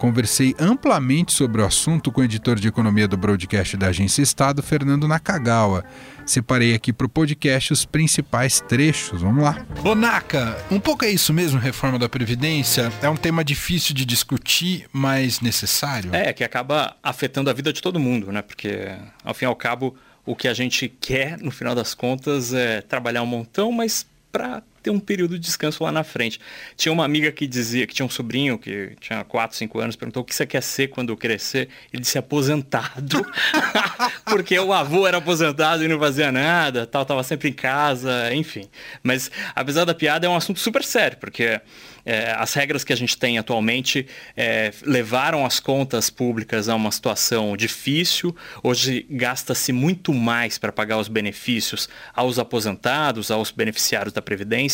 Conversei 0.00 0.56
amplamente 0.58 1.30
sobre 1.30 1.60
o 1.60 1.64
assunto 1.66 2.10
com 2.10 2.22
o 2.22 2.24
editor 2.24 2.58
de 2.58 2.66
economia 2.66 3.06
do 3.06 3.18
broadcast 3.18 3.76
da 3.76 3.88
Agência 3.88 4.22
Estado, 4.22 4.62
Fernando 4.62 5.06
Nakagawa. 5.06 5.84
Separei 6.24 6.72
aqui 6.72 6.90
para 6.90 7.04
o 7.04 7.08
podcast 7.08 7.70
os 7.70 7.84
principais 7.84 8.62
trechos. 8.62 9.20
Vamos 9.20 9.44
lá. 9.44 9.66
Ô 9.84 9.94
Naka, 9.94 10.56
um 10.70 10.80
pouco 10.80 11.04
é 11.04 11.10
isso 11.10 11.34
mesmo, 11.34 11.60
reforma 11.60 11.98
da 11.98 12.08
Previdência? 12.08 12.90
É 13.02 13.10
um 13.10 13.16
tema 13.16 13.44
difícil 13.44 13.94
de 13.94 14.06
discutir, 14.06 14.86
mas 14.90 15.42
necessário? 15.42 16.14
É, 16.14 16.32
que 16.32 16.42
acaba 16.42 16.96
afetando 17.02 17.50
a 17.50 17.52
vida 17.52 17.70
de 17.70 17.82
todo 17.82 18.00
mundo, 18.00 18.32
né? 18.32 18.40
Porque, 18.40 18.88
ao 19.22 19.34
fim 19.34 19.44
e 19.44 19.48
ao 19.48 19.54
cabo, 19.54 19.94
o 20.24 20.34
que 20.34 20.48
a 20.48 20.54
gente 20.54 20.88
quer, 20.88 21.36
no 21.36 21.50
final 21.50 21.74
das 21.74 21.92
contas, 21.92 22.54
é 22.54 22.80
trabalhar 22.80 23.22
um 23.22 23.26
montão, 23.26 23.70
mas 23.70 24.06
para 24.32 24.62
ter 24.82 24.90
um 24.90 25.00
período 25.00 25.38
de 25.38 25.40
descanso 25.40 25.84
lá 25.84 25.92
na 25.92 26.04
frente. 26.04 26.40
Tinha 26.76 26.92
uma 26.92 27.04
amiga 27.04 27.30
que 27.30 27.46
dizia, 27.46 27.86
que 27.86 27.94
tinha 27.94 28.06
um 28.06 28.10
sobrinho 28.10 28.58
que 28.58 28.96
tinha 29.00 29.24
4, 29.24 29.56
5 29.56 29.78
anos, 29.80 29.96
perguntou 29.96 30.22
o 30.22 30.24
que 30.24 30.34
você 30.34 30.46
quer 30.46 30.62
ser 30.62 30.88
quando 30.88 31.16
crescer. 31.16 31.68
Ele 31.92 32.02
disse 32.02 32.18
aposentado, 32.18 33.24
porque 34.26 34.58
o 34.58 34.72
avô 34.72 35.06
era 35.06 35.18
aposentado 35.18 35.84
e 35.84 35.88
não 35.88 35.98
fazia 35.98 36.32
nada, 36.32 36.86
tal, 36.86 37.04
tava 37.04 37.22
sempre 37.22 37.48
em 37.48 37.52
casa, 37.52 38.34
enfim. 38.34 38.68
Mas 39.02 39.30
apesar 39.54 39.84
da 39.84 39.94
piada, 39.94 40.26
é 40.26 40.30
um 40.30 40.36
assunto 40.36 40.60
super 40.60 40.82
sério, 40.82 41.18
porque 41.18 41.60
é, 42.04 42.32
as 42.32 42.54
regras 42.54 42.84
que 42.84 42.92
a 42.92 42.96
gente 42.96 43.16
tem 43.16 43.38
atualmente 43.38 44.06
é, 44.36 44.72
levaram 44.82 45.44
as 45.44 45.60
contas 45.60 46.10
públicas 46.10 46.68
a 46.68 46.74
uma 46.74 46.90
situação 46.90 47.56
difícil. 47.56 48.34
Hoje 48.62 49.06
gasta-se 49.10 49.72
muito 49.72 50.12
mais 50.12 50.58
para 50.58 50.72
pagar 50.72 50.98
os 50.98 51.08
benefícios 51.08 51.88
aos 52.14 52.38
aposentados, 52.38 53.30
aos 53.30 53.50
beneficiários 53.50 54.12
da 54.12 54.22
Previdência, 54.22 54.69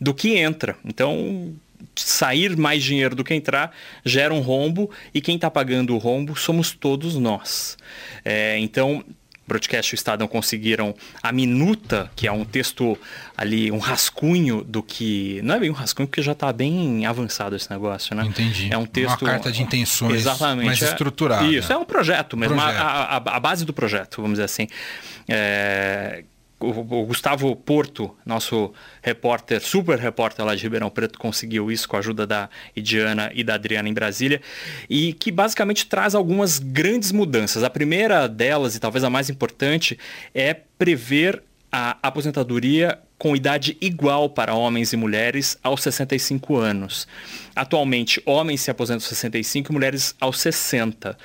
do 0.00 0.12
que 0.12 0.36
entra. 0.36 0.76
Então, 0.84 1.54
sair 1.94 2.56
mais 2.56 2.82
dinheiro 2.82 3.14
do 3.14 3.24
que 3.24 3.34
entrar 3.34 3.74
gera 4.04 4.32
um 4.32 4.40
rombo 4.40 4.90
e 5.14 5.20
quem 5.20 5.36
está 5.36 5.50
pagando 5.50 5.94
o 5.94 5.98
rombo 5.98 6.36
somos 6.36 6.72
todos 6.72 7.16
nós. 7.16 7.76
É, 8.24 8.58
então, 8.58 9.04
Broadcast 9.50 9.92
e 9.92 9.94
o 9.94 9.96
Estadão 9.96 10.28
conseguiram 10.28 10.94
a 11.20 11.32
minuta, 11.32 12.08
que 12.14 12.28
é 12.28 12.32
um 12.32 12.44
texto 12.44 12.96
ali, 13.36 13.72
um 13.72 13.78
rascunho 13.78 14.62
do 14.62 14.80
que. 14.80 15.40
Não 15.42 15.56
é 15.56 15.58
bem 15.58 15.70
um 15.70 15.74
rascunho, 15.74 16.06
porque 16.06 16.22
já 16.22 16.32
está 16.32 16.52
bem 16.52 17.04
avançado 17.04 17.56
esse 17.56 17.68
negócio, 17.68 18.14
né? 18.14 18.24
Entendi. 18.24 18.68
É 18.72 18.78
um 18.78 18.86
texto. 18.86 19.22
Uma 19.22 19.32
carta 19.32 19.50
de 19.50 19.60
intenções 19.60 20.20
exatamente, 20.20 20.66
mais 20.66 20.80
estruturada. 20.80 21.44
Isso, 21.44 21.72
é 21.72 21.76
um 21.76 21.84
projeto 21.84 22.36
mesmo, 22.36 22.54
projeto. 22.54 22.80
A, 22.80 22.84
a, 22.84 23.16
a, 23.16 23.40
base 23.40 23.64
do 23.64 23.72
projeto, 23.72 24.22
vamos 24.22 24.34
dizer 24.34 24.44
assim. 24.44 24.68
É, 25.28 26.22
o, 26.60 27.06
Gustavo 27.06 27.54
Porto, 27.56 28.14
nosso 28.24 28.72
repórter, 29.02 29.60
super 29.60 29.98
repórter 29.98 30.44
lá 30.44 30.54
de 30.54 30.62
Ribeirão 30.62 30.90
Preto, 30.90 31.18
conseguiu 31.18 31.72
isso 31.72 31.88
com 31.88 31.96
a 31.96 31.98
ajuda 32.00 32.26
da 32.26 32.50
Idiana 32.76 33.30
e 33.34 33.42
da 33.42 33.54
Adriana 33.54 33.88
em 33.88 33.94
Brasília, 33.94 34.40
e 34.88 35.12
que 35.14 35.32
basicamente 35.32 35.86
traz 35.86 36.14
algumas 36.14 36.58
grandes 36.58 37.12
mudanças. 37.12 37.64
A 37.64 37.70
primeira 37.70 38.28
delas, 38.28 38.76
e 38.76 38.80
talvez 38.80 39.02
a 39.02 39.10
mais 39.10 39.30
importante, 39.30 39.98
é 40.34 40.54
prever 40.54 41.42
a 41.72 41.96
aposentadoria 42.02 42.98
com 43.16 43.36
idade 43.36 43.76
igual 43.80 44.30
para 44.30 44.54
homens 44.54 44.92
e 44.92 44.96
mulheres 44.96 45.58
aos 45.62 45.82
65 45.82 46.56
anos. 46.56 47.06
Atualmente, 47.54 48.20
homens 48.24 48.62
se 48.62 48.70
aposentam 48.70 49.04
aos 49.04 49.08
65 49.08 49.70
e 49.70 49.74
mulheres 49.74 50.14
aos 50.18 50.40
60. 50.40 51.16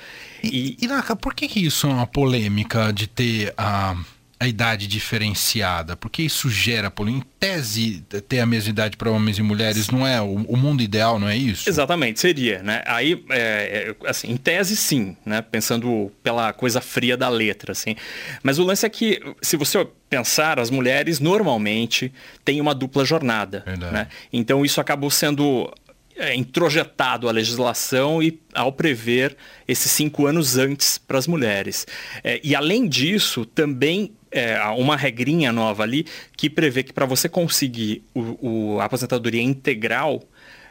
E, 0.42 0.76
e, 0.80 0.84
e 0.84 1.16
por 1.16 1.34
que, 1.34 1.48
que 1.48 1.64
isso 1.64 1.86
é 1.86 1.90
uma 1.90 2.06
polêmica 2.06 2.92
de 2.92 3.06
ter 3.06 3.52
a. 3.56 3.92
Uh 3.92 4.15
a 4.38 4.46
idade 4.46 4.86
diferenciada? 4.86 5.96
Porque 5.96 6.22
isso 6.22 6.50
gera 6.50 6.90
polêmica. 6.90 7.26
Em 7.26 7.38
tese, 7.38 8.04
ter 8.28 8.40
a 8.40 8.46
mesma 8.46 8.70
idade 8.70 8.96
para 8.96 9.10
homens 9.10 9.38
e 9.38 9.42
mulheres 9.42 9.88
não 9.88 10.06
é 10.06 10.20
o, 10.20 10.44
o, 10.48 10.56
mundo 10.56 10.82
ideal, 10.82 11.18
não 11.18 11.28
é 11.28 11.36
isso? 11.36 11.68
Exatamente, 11.68 12.20
seria, 12.20 12.62
né? 12.62 12.82
Aí, 12.86 13.24
é, 13.30 13.94
é, 14.02 14.08
assim, 14.08 14.30
em 14.30 14.36
tese 14.36 14.76
sim, 14.76 15.16
né? 15.24 15.40
Pensando 15.40 16.12
pela 16.22 16.52
coisa 16.52 16.80
fria 16.80 17.16
da 17.16 17.28
letra, 17.28 17.72
assim. 17.72 17.96
Mas 18.42 18.58
o 18.58 18.64
lance 18.64 18.84
é 18.84 18.88
que, 18.88 19.20
se 19.40 19.56
você 19.56 19.86
pensar, 20.10 20.58
as 20.58 20.70
mulheres 20.70 21.20
normalmente 21.20 22.12
têm 22.44 22.60
uma 22.60 22.74
dupla 22.74 23.04
jornada, 23.04 23.62
Verdade. 23.64 23.92
né? 23.92 24.08
Então 24.32 24.64
isso 24.64 24.80
acabou 24.80 25.10
sendo 25.10 25.72
é, 26.16 26.34
introjetado 26.34 27.28
a 27.28 27.32
legislação 27.32 28.22
e 28.22 28.40
ao 28.54 28.72
prever 28.72 29.36
esses 29.68 29.90
cinco 29.90 30.26
anos 30.26 30.56
antes 30.56 30.98
para 30.98 31.18
as 31.18 31.26
mulheres. 31.26 31.86
É, 32.24 32.40
e 32.42 32.54
além 32.54 32.88
disso, 32.88 33.44
também 33.44 34.12
é, 34.38 34.60
uma 34.76 34.96
regrinha 34.96 35.52
nova 35.52 35.82
ali 35.82 36.06
que 36.36 36.50
prevê 36.50 36.82
que 36.82 36.92
para 36.92 37.06
você 37.06 37.28
conseguir 37.28 38.04
o, 38.14 38.74
o, 38.74 38.80
a 38.80 38.84
aposentadoria 38.84 39.42
integral, 39.42 40.22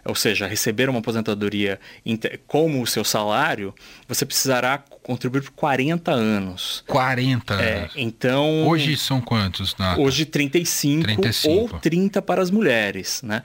ou 0.05 0.15
seja, 0.15 0.47
receber 0.47 0.87
uma 0.89 0.99
aposentadoria 0.99 1.79
como 2.45 2.81
o 2.81 2.87
seu 2.87 3.03
salário, 3.03 3.73
você 4.07 4.25
precisará 4.25 4.83
contribuir 5.05 5.43
por 5.43 5.51
40 5.51 6.11
anos. 6.11 6.83
40 6.87 7.53
é, 7.53 7.77
anos. 7.77 7.93
então. 7.95 8.67
Hoje 8.67 8.97
são 8.97 9.21
quantos? 9.21 9.75
Nata? 9.77 10.01
Hoje 10.01 10.25
35, 10.25 11.03
35, 11.03 11.53
ou 11.53 11.79
30 11.79 12.23
para 12.23 12.41
as 12.41 12.49
mulheres. 12.49 13.21
Né? 13.21 13.43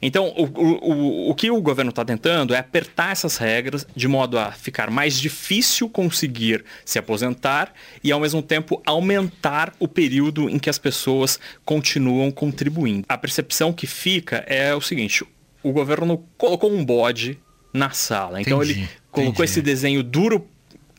Então, 0.00 0.32
o, 0.36 0.44
o, 0.44 1.30
o 1.30 1.34
que 1.34 1.50
o 1.50 1.60
governo 1.60 1.90
está 1.90 2.04
tentando 2.04 2.54
é 2.54 2.58
apertar 2.58 3.10
essas 3.10 3.36
regras 3.38 3.84
de 3.96 4.06
modo 4.06 4.38
a 4.38 4.52
ficar 4.52 4.88
mais 4.88 5.18
difícil 5.18 5.88
conseguir 5.88 6.64
se 6.84 6.96
aposentar 6.96 7.72
e, 8.04 8.12
ao 8.12 8.20
mesmo 8.20 8.40
tempo, 8.40 8.80
aumentar 8.86 9.72
o 9.80 9.88
período 9.88 10.48
em 10.48 10.60
que 10.60 10.70
as 10.70 10.78
pessoas 10.78 11.40
continuam 11.64 12.30
contribuindo. 12.30 13.04
A 13.08 13.18
percepção 13.18 13.72
que 13.72 13.86
fica 13.88 14.44
é 14.46 14.72
o 14.76 14.80
seguinte: 14.80 15.24
o 15.60 15.72
governo 15.72 16.24
colocou 16.38 16.72
um 16.72 16.84
bode 16.84 17.36
na 17.74 17.90
sala. 17.90 18.40
Então 18.40 18.62
entendi, 18.62 18.80
ele 18.80 18.88
colocou 19.10 19.32
entendi. 19.32 19.50
esse 19.50 19.60
desenho 19.60 20.04
duro 20.04 20.48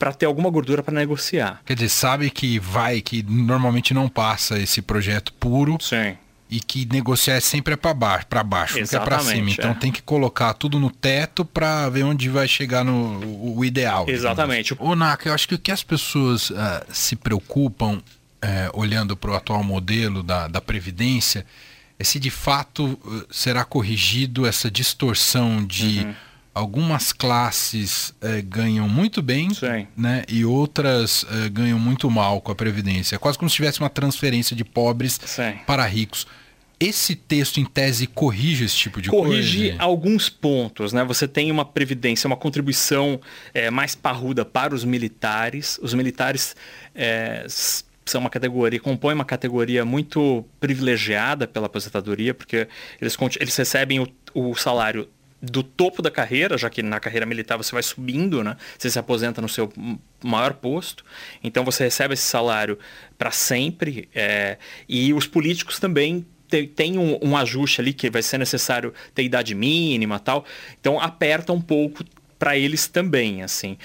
para 0.01 0.11
ter 0.11 0.25
alguma 0.25 0.49
gordura 0.49 0.81
para 0.81 0.95
negociar. 0.95 1.61
Quer 1.63 1.75
dizer, 1.75 1.89
sabe 1.89 2.31
que 2.31 2.57
vai, 2.57 3.01
que 3.01 3.21
normalmente 3.21 3.93
não 3.93 4.09
passa 4.09 4.57
esse 4.57 4.81
projeto 4.81 5.31
puro. 5.33 5.77
Sim. 5.79 6.17
e 6.49 6.59
que 6.59 6.87
negociar 6.91 7.35
é 7.35 7.39
sempre 7.39 7.75
é 7.75 7.77
para 7.77 7.93
baixo, 7.93 8.25
para 8.25 8.43
baixo, 8.43 8.79
não 8.79 8.83
é 8.83 9.05
para 9.05 9.19
cima. 9.19 9.51
Então 9.51 9.71
é. 9.71 9.73
tem 9.75 9.91
que 9.91 10.01
colocar 10.01 10.55
tudo 10.55 10.79
no 10.79 10.89
teto 10.89 11.45
para 11.45 11.87
ver 11.87 12.03
onde 12.03 12.27
vai 12.29 12.47
chegar 12.47 12.83
no 12.83 13.23
o, 13.23 13.59
o 13.59 13.63
ideal. 13.63 14.05
Exatamente. 14.09 14.75
O 14.79 14.95
Naka, 14.95 15.29
eu 15.29 15.33
acho 15.35 15.47
que 15.47 15.53
o 15.53 15.59
que 15.59 15.71
as 15.71 15.83
pessoas 15.83 16.49
uh, 16.49 16.55
se 16.91 17.15
preocupam 17.15 17.97
uh, 17.97 18.01
olhando 18.73 19.15
para 19.15 19.31
o 19.31 19.35
atual 19.35 19.63
modelo 19.63 20.23
da, 20.23 20.47
da 20.47 20.59
previdência 20.59 21.45
é 21.99 22.03
se 22.03 22.19
de 22.19 22.31
fato 22.31 22.99
uh, 23.05 23.25
será 23.29 23.63
corrigido 23.63 24.47
essa 24.47 24.69
distorção 24.69 25.63
de 25.63 25.99
uhum. 25.99 26.15
Algumas 26.53 27.13
classes 27.13 28.13
ganham 28.45 28.87
muito 28.89 29.21
bem, 29.21 29.53
Sim. 29.53 29.87
né, 29.95 30.23
e 30.27 30.43
outras 30.43 31.25
ganham 31.51 31.79
muito 31.79 32.09
mal 32.09 32.41
com 32.41 32.51
a 32.51 32.55
previdência. 32.55 33.15
É 33.15 33.17
quase 33.17 33.37
como 33.37 33.49
se 33.49 33.55
tivesse 33.55 33.79
uma 33.79 33.89
transferência 33.89 34.55
de 34.55 34.63
pobres 34.63 35.19
Sim. 35.25 35.53
para 35.65 35.85
ricos 35.85 36.27
esse 36.81 37.15
texto, 37.15 37.59
em 37.59 37.65
tese, 37.65 38.07
corrige 38.07 38.65
esse 38.65 38.75
tipo 38.75 38.99
de 38.99 39.09
corrige 39.09 39.29
coisa? 39.29 39.47
Corrige 39.47 39.75
alguns 39.77 40.29
pontos, 40.29 40.91
né? 40.91 41.03
Você 41.03 41.27
tem 41.27 41.51
uma 41.51 41.63
previdência, 41.63 42.27
uma 42.27 42.35
contribuição 42.35 43.21
é, 43.53 43.69
mais 43.69 43.93
parruda 43.93 44.43
para 44.43 44.73
os 44.73 44.83
militares. 44.83 45.79
Os 45.83 45.93
militares 45.93 46.55
é, 46.95 47.45
são 48.03 48.19
uma 48.19 48.31
categoria, 48.31 48.79
compõem 48.79 49.13
uma 49.13 49.23
categoria 49.23 49.85
muito 49.85 50.43
privilegiada 50.59 51.47
pela 51.47 51.67
aposentadoria, 51.67 52.33
porque 52.33 52.67
eles, 52.99 53.15
eles 53.39 53.55
recebem 53.55 53.99
o, 53.99 54.07
o 54.33 54.55
salário 54.55 55.07
do 55.41 55.63
topo 55.63 56.01
da 56.01 56.11
carreira, 56.11 56.57
já 56.57 56.69
que 56.69 56.83
na 56.83 56.99
carreira 56.99 57.25
militar 57.25 57.57
você 57.57 57.71
vai 57.71 57.81
subindo, 57.81 58.43
né? 58.43 58.55
Você 58.77 58.89
se 58.89 58.99
aposenta 58.99 59.41
no 59.41 59.49
seu 59.49 59.71
maior 60.23 60.53
posto, 60.53 61.03
então 61.43 61.65
você 61.65 61.85
recebe 61.85 62.13
esse 62.13 62.23
salário 62.23 62.77
para 63.17 63.31
sempre. 63.31 64.07
É, 64.13 64.57
e 64.87 65.13
os 65.13 65.25
políticos 65.25 65.79
também 65.79 66.25
tem, 66.75 66.97
um, 66.97 67.17
um, 67.21 67.37
ajuste 67.37 67.79
ali 67.79 67.93
que 67.93 68.09
vai 68.09 68.21
ser 68.21 68.37
necessário 68.37 68.93
ter 69.15 69.23
idade 69.23 69.55
mínima 69.55 70.19
tal. 70.19 70.45
Então 70.79 70.99
aperta 70.99 71.53
um 71.53 71.61
pouco 71.61 72.03
para 72.37 72.57
eles 72.57 72.87
também, 72.87 73.41
assim. 73.43 73.77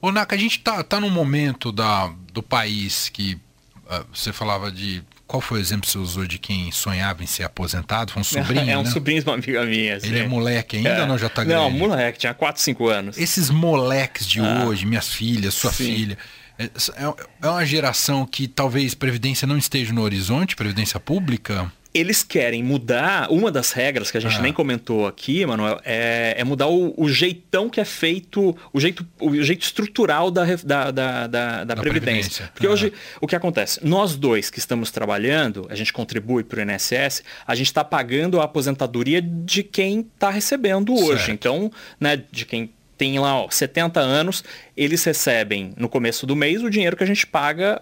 Ô, 0.00 0.10
Naka, 0.10 0.34
a 0.34 0.38
gente 0.38 0.60
tá, 0.60 0.82
tá 0.82 1.00
num 1.00 1.10
momento 1.10 1.70
da, 1.70 2.12
do 2.32 2.42
país 2.42 3.08
que 3.08 3.34
uh, 3.34 4.04
você 4.12 4.32
falava 4.32 4.70
de. 4.70 5.02
Qual 5.32 5.40
foi 5.40 5.60
o 5.60 5.62
exemplo 5.62 5.86
que 5.86 5.90
você 5.90 5.96
usou 5.96 6.26
de 6.26 6.38
quem 6.38 6.70
sonhava 6.70 7.24
em 7.24 7.26
ser 7.26 7.44
aposentado? 7.44 8.12
Foi 8.12 8.20
um 8.20 8.24
sobrinho? 8.24 8.68
é 8.68 8.76
um 8.76 8.82
né? 8.82 8.90
sobrinho 8.90 9.22
de 9.22 9.26
uma 9.26 9.32
amiga 9.32 9.64
minha. 9.64 9.96
Assim. 9.96 10.08
Ele 10.08 10.18
é 10.18 10.28
moleque 10.28 10.76
ainda 10.76 10.90
é. 10.90 11.00
ou 11.00 11.06
não 11.06 11.16
já 11.16 11.30
tá 11.30 11.42
grande? 11.42 11.58
Não, 11.58 11.70
moleque, 11.70 12.18
tinha 12.18 12.34
4, 12.34 12.60
5 12.60 12.88
anos. 12.90 13.16
Esses 13.16 13.48
moleques 13.48 14.26
de 14.26 14.40
ah. 14.40 14.66
hoje, 14.66 14.84
minhas 14.84 15.08
filhas, 15.08 15.54
sua 15.54 15.72
Sim. 15.72 15.84
filha. 15.86 16.18
É, 16.58 16.64
é, 16.64 17.14
é 17.44 17.48
uma 17.48 17.64
geração 17.64 18.26
que 18.26 18.46
talvez 18.46 18.92
Previdência 18.92 19.46
não 19.46 19.56
esteja 19.56 19.90
no 19.90 20.02
horizonte, 20.02 20.54
Previdência 20.54 21.00
Pública? 21.00 21.72
Eles 21.94 22.22
querem 22.22 22.62
mudar. 22.62 23.30
Uma 23.30 23.50
das 23.50 23.72
regras 23.72 24.10
que 24.10 24.16
a 24.16 24.20
gente 24.20 24.36
ah. 24.36 24.42
nem 24.42 24.52
comentou 24.52 25.06
aqui, 25.06 25.44
Manuel, 25.44 25.80
é, 25.84 26.34
é 26.38 26.44
mudar 26.44 26.68
o, 26.68 26.94
o, 26.96 27.08
jeitão 27.08 27.68
que 27.68 27.80
é 27.80 27.84
feito, 27.84 28.56
o 28.72 28.80
jeito, 28.80 29.06
o 29.20 29.42
jeito 29.42 29.62
estrutural 29.62 30.30
da, 30.30 30.44
da, 30.44 30.90
da, 30.90 31.26
da, 31.26 31.64
da 31.64 31.76
Previdência. 31.76 32.02
Previdência. 32.02 32.50
Porque 32.54 32.66
ah. 32.66 32.70
hoje, 32.70 32.92
o 33.20 33.26
que 33.26 33.36
acontece? 33.36 33.80
Nós 33.84 34.16
dois 34.16 34.50
que 34.50 34.58
estamos 34.58 34.90
trabalhando, 34.90 35.66
a 35.68 35.74
gente 35.74 35.92
contribui 35.92 36.44
para 36.44 36.60
o 36.60 36.62
INSS, 36.62 37.22
a 37.46 37.54
gente 37.54 37.66
está 37.66 37.84
pagando 37.84 38.40
a 38.40 38.44
aposentadoria 38.44 39.20
de 39.20 39.62
quem 39.62 40.00
está 40.00 40.30
recebendo 40.30 40.94
hoje. 40.94 41.26
Certo. 41.26 41.30
Então, 41.30 41.70
né, 42.00 42.22
de 42.30 42.46
quem 42.46 42.70
tem 42.96 43.18
lá 43.18 43.36
ó, 43.36 43.50
70 43.50 44.00
anos, 44.00 44.44
eles 44.76 45.02
recebem 45.04 45.74
no 45.76 45.88
começo 45.88 46.26
do 46.26 46.36
mês 46.36 46.62
o 46.62 46.70
dinheiro 46.70 46.96
que 46.96 47.02
a 47.02 47.06
gente 47.06 47.26
paga 47.26 47.80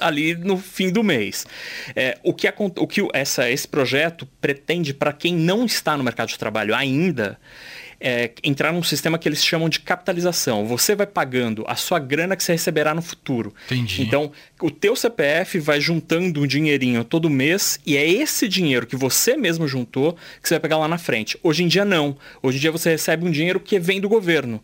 ali 0.00 0.34
no 0.34 0.56
fim 0.56 0.90
do 0.90 1.02
mês. 1.02 1.46
É, 1.94 2.18
o 2.22 2.32
que, 2.32 2.52
o 2.76 2.86
que 2.86 3.06
essa, 3.12 3.50
esse 3.50 3.66
projeto 3.66 4.26
pretende 4.40 4.92
para 4.94 5.12
quem 5.12 5.34
não 5.34 5.64
está 5.64 5.96
no 5.96 6.04
mercado 6.04 6.28
de 6.28 6.38
trabalho 6.38 6.74
ainda 6.74 7.38
é, 8.00 8.30
entrar 8.42 8.72
num 8.72 8.82
sistema 8.82 9.18
que 9.18 9.28
eles 9.28 9.44
chamam 9.44 9.68
de 9.68 9.80
capitalização. 9.80 10.66
Você 10.66 10.94
vai 10.94 11.06
pagando 11.06 11.64
a 11.66 11.74
sua 11.74 11.98
grana 11.98 12.36
que 12.36 12.42
você 12.42 12.52
receberá 12.52 12.94
no 12.94 13.02
futuro. 13.02 13.52
Entendi. 13.66 14.02
Então, 14.02 14.30
o 14.60 14.70
teu 14.70 14.94
CPF 14.94 15.58
vai 15.58 15.80
juntando 15.80 16.42
um 16.42 16.46
dinheirinho 16.46 17.04
todo 17.04 17.28
mês 17.28 17.80
e 17.84 17.96
é 17.96 18.08
esse 18.08 18.48
dinheiro 18.48 18.86
que 18.86 18.96
você 18.96 19.36
mesmo 19.36 19.66
juntou 19.66 20.16
que 20.40 20.48
você 20.48 20.54
vai 20.54 20.60
pegar 20.60 20.78
lá 20.78 20.88
na 20.88 20.98
frente. 20.98 21.38
Hoje 21.42 21.64
em 21.64 21.68
dia 21.68 21.84
não. 21.84 22.16
Hoje 22.42 22.58
em 22.58 22.60
dia 22.60 22.72
você 22.72 22.90
recebe 22.90 23.26
um 23.26 23.30
dinheiro 23.30 23.60
que 23.60 23.78
vem 23.78 24.00
do 24.00 24.08
governo. 24.08 24.62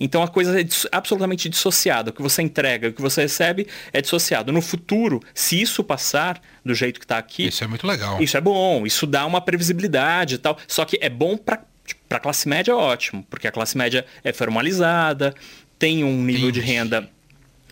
Então 0.00 0.22
a 0.22 0.28
coisa 0.28 0.60
é 0.60 0.64
absolutamente 0.92 1.48
dissociada. 1.48 2.10
O 2.10 2.12
que 2.12 2.22
você 2.22 2.42
entrega, 2.42 2.88
o 2.88 2.92
que 2.92 3.02
você 3.02 3.22
recebe 3.22 3.66
é 3.92 4.00
dissociado. 4.00 4.52
No 4.52 4.62
futuro, 4.62 5.20
se 5.34 5.60
isso 5.60 5.82
passar 5.82 6.40
do 6.64 6.74
jeito 6.74 7.00
que 7.00 7.04
está 7.04 7.18
aqui. 7.18 7.48
Isso 7.48 7.64
é 7.64 7.66
muito 7.66 7.86
legal. 7.86 8.22
Isso 8.22 8.36
é 8.36 8.40
bom, 8.40 8.86
isso 8.86 9.06
dá 9.06 9.26
uma 9.26 9.40
previsibilidade 9.40 10.36
e 10.36 10.38
tal. 10.38 10.58
Só 10.66 10.84
que 10.84 10.98
é 11.00 11.08
bom 11.08 11.36
para 11.36 11.66
para 12.06 12.18
a 12.18 12.20
classe 12.20 12.46
média, 12.46 12.76
ótimo, 12.76 13.24
porque 13.30 13.48
a 13.48 13.52
classe 13.52 13.76
média 13.76 14.04
é 14.22 14.30
formalizada, 14.30 15.34
tem 15.78 16.04
um 16.04 16.22
nível 16.22 16.50
de 16.50 16.60
renda 16.60 17.08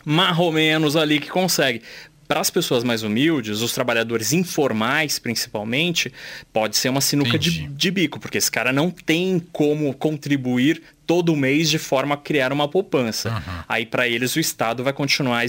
mais 0.04 0.38
ou 0.38 0.52
menos 0.52 0.94
ali 0.94 1.18
que 1.18 1.28
consegue. 1.28 1.82
Para 2.26 2.40
as 2.40 2.50
pessoas 2.50 2.82
mais 2.82 3.02
humildes, 3.02 3.60
os 3.60 3.72
trabalhadores 3.72 4.32
informais 4.32 5.18
principalmente, 5.18 6.12
pode 6.52 6.76
ser 6.76 6.88
uma 6.88 7.00
sinuca 7.00 7.38
de, 7.38 7.66
de, 7.68 7.90
bico, 7.90 8.18
porque 8.18 8.38
esse 8.38 8.50
cara 8.50 8.72
não 8.72 8.90
tem 8.90 9.40
como 9.52 9.92
contribuir 9.94 10.82
todo 11.06 11.36
mês 11.36 11.70
de 11.70 11.78
forma 11.78 12.14
a 12.14 12.18
criar 12.18 12.52
uma 12.52 12.66
poupança. 12.66 13.30
Uhum. 13.30 13.64
Aí 13.68 13.86
para 13.86 14.08
eles 14.08 14.34
o 14.34 14.40
Estado 14.40 14.82
vai 14.82 14.92
continuar 14.92 15.44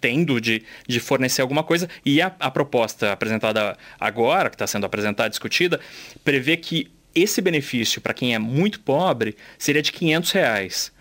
tendo 0.00 0.40
de, 0.40 0.62
de 0.86 1.00
fornecer 1.00 1.42
alguma 1.42 1.64
coisa. 1.64 1.88
E 2.04 2.22
a, 2.22 2.32
a 2.38 2.50
proposta 2.50 3.12
apresentada 3.12 3.76
agora, 3.98 4.48
que 4.48 4.54
está 4.54 4.66
sendo 4.66 4.86
apresentada, 4.86 5.28
discutida, 5.28 5.80
prevê 6.24 6.56
que 6.56 6.90
esse 7.14 7.40
benefício 7.40 8.00
para 8.00 8.14
quem 8.14 8.34
é 8.34 8.38
muito 8.38 8.78
pobre 8.80 9.36
seria 9.58 9.82
de 9.82 9.90
500 9.90 10.30
reais. 10.30 10.92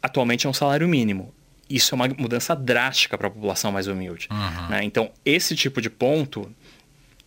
Atualmente 0.00 0.46
é 0.46 0.50
um 0.50 0.54
salário 0.54 0.88
mínimo 0.88 1.34
isso 1.74 1.94
é 1.94 1.96
uma 1.96 2.08
mudança 2.08 2.54
drástica 2.54 3.16
para 3.16 3.28
a 3.28 3.30
população 3.30 3.72
mais 3.72 3.86
humilde. 3.86 4.28
Uhum. 4.30 4.68
Né? 4.68 4.84
Então, 4.84 5.10
esse 5.24 5.56
tipo 5.56 5.80
de 5.80 5.88
ponto, 5.88 6.50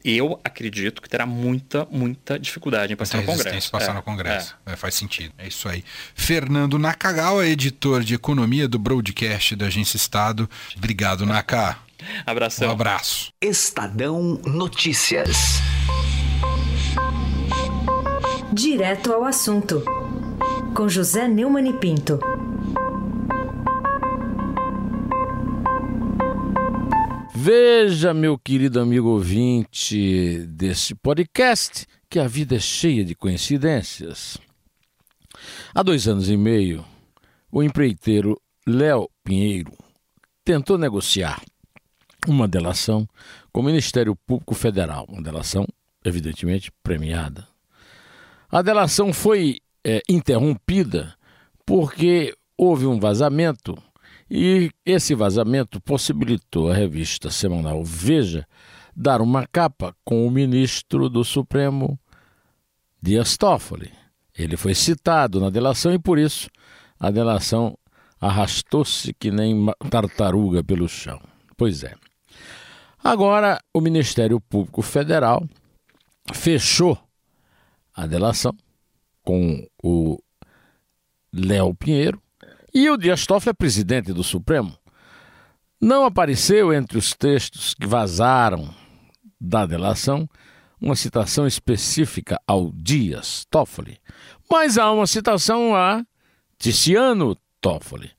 eu 0.03 0.39
acredito 0.43 1.01
que 1.01 1.09
terá 1.09 1.25
muita, 1.25 1.87
muita 1.89 2.37
dificuldade 2.37 2.93
em 2.93 2.95
passar 2.95 3.17
no 3.17 3.25
Congresso. 3.25 3.71
passar 3.71 3.91
é, 3.91 3.93
no 3.95 4.03
Congresso. 4.03 4.55
É. 4.65 4.73
É, 4.73 4.75
faz 4.75 4.93
sentido. 4.93 5.33
É 5.37 5.47
isso 5.47 5.67
aí. 5.67 5.83
Fernando 6.13 6.77
Nakagawa, 6.77 7.47
editor 7.47 8.03
de 8.03 8.13
economia 8.13 8.67
do 8.67 8.77
broadcast 8.77 9.55
da 9.55 9.65
Agência 9.65 9.97
Estado. 9.97 10.47
Obrigado, 10.77 11.25
Naka. 11.25 11.77
Abração. 12.25 12.69
Um 12.69 12.71
abraço. 12.71 13.33
Estadão 13.41 14.39
Notícias. 14.45 15.59
Direto 18.53 19.11
ao 19.11 19.25
assunto. 19.25 19.83
Com 20.75 20.87
José 20.87 21.27
Neumann 21.27 21.69
e 21.69 21.73
Pinto. 21.73 22.19
Veja, 27.47 28.11
meu 28.11 28.39
querido 28.39 28.79
amigo 28.79 29.09
ouvinte 29.09 30.47
deste 30.47 30.95
podcast, 30.95 31.85
que 32.09 32.17
a 32.17 32.27
vida 32.27 32.55
é 32.55 32.59
cheia 32.59 33.05
de 33.05 33.13
coincidências. 33.13 34.39
Há 35.71 35.83
dois 35.83 36.07
anos 36.07 36.27
e 36.27 36.35
meio, 36.35 36.83
o 37.51 37.61
empreiteiro 37.61 38.41
Léo 38.65 39.07
Pinheiro 39.23 39.71
tentou 40.43 40.75
negociar 40.75 41.39
uma 42.27 42.47
delação 42.47 43.07
com 43.51 43.61
o 43.61 43.63
Ministério 43.63 44.15
Público 44.15 44.55
Federal, 44.55 45.05
uma 45.07 45.21
delação 45.21 45.67
evidentemente 46.03 46.71
premiada. 46.81 47.47
A 48.49 48.63
delação 48.63 49.13
foi 49.13 49.59
é, 49.83 50.01
interrompida 50.09 51.13
porque 51.63 52.35
houve 52.57 52.87
um 52.87 52.99
vazamento 52.99 53.77
e 54.29 54.71
esse 54.85 55.13
vazamento 55.13 55.79
possibilitou 55.79 56.71
a 56.71 56.73
revista 56.73 57.29
semanal 57.29 57.83
Veja 57.83 58.47
dar 58.95 59.21
uma 59.21 59.45
capa 59.45 59.95
com 60.03 60.25
o 60.25 60.31
ministro 60.31 61.09
do 61.09 61.23
Supremo, 61.23 61.99
Dias 63.01 63.37
Toffoli. 63.37 63.91
Ele 64.37 64.57
foi 64.57 64.73
citado 64.73 65.39
na 65.39 65.49
delação 65.49 65.93
e, 65.93 65.99
por 65.99 66.17
isso, 66.17 66.49
a 66.99 67.11
delação 67.11 67.77
arrastou-se 68.19 69.13
que 69.13 69.29
nem 69.29 69.65
tartaruga 69.89 70.63
pelo 70.63 70.87
chão. 70.87 71.21
Pois 71.57 71.83
é. 71.83 71.93
Agora, 73.03 73.61
o 73.73 73.79
Ministério 73.79 74.41
Público 74.41 74.81
Federal 74.81 75.47
fechou 76.33 76.97
a 77.93 78.07
delação 78.07 78.55
com 79.23 79.67
o 79.83 80.17
Léo 81.31 81.75
Pinheiro 81.75 82.21
e 82.75 82.89
o 82.89 82.97
Dias 82.97 83.25
Toffoli 83.25 83.51
é 83.51 83.53
presidente 83.53 84.11
do 84.11 84.21
Supremo. 84.21 84.77
Não 85.79 86.03
apareceu 86.03 86.73
entre 86.73 86.97
os 86.97 87.13
textos 87.13 87.73
que 87.73 87.87
vazaram 87.87 88.69
da 89.39 89.65
delação 89.65 90.27
uma 90.81 90.93
citação 90.93 91.47
específica 91.47 92.37
ao 92.45 92.73
Dias 92.73 93.45
Toffoli, 93.49 93.97
mas 94.51 94.77
há 94.77 94.91
uma 94.91 95.07
citação 95.07 95.73
a 95.73 96.03
Ticiano 96.59 97.37
Toffoli. 97.61 98.11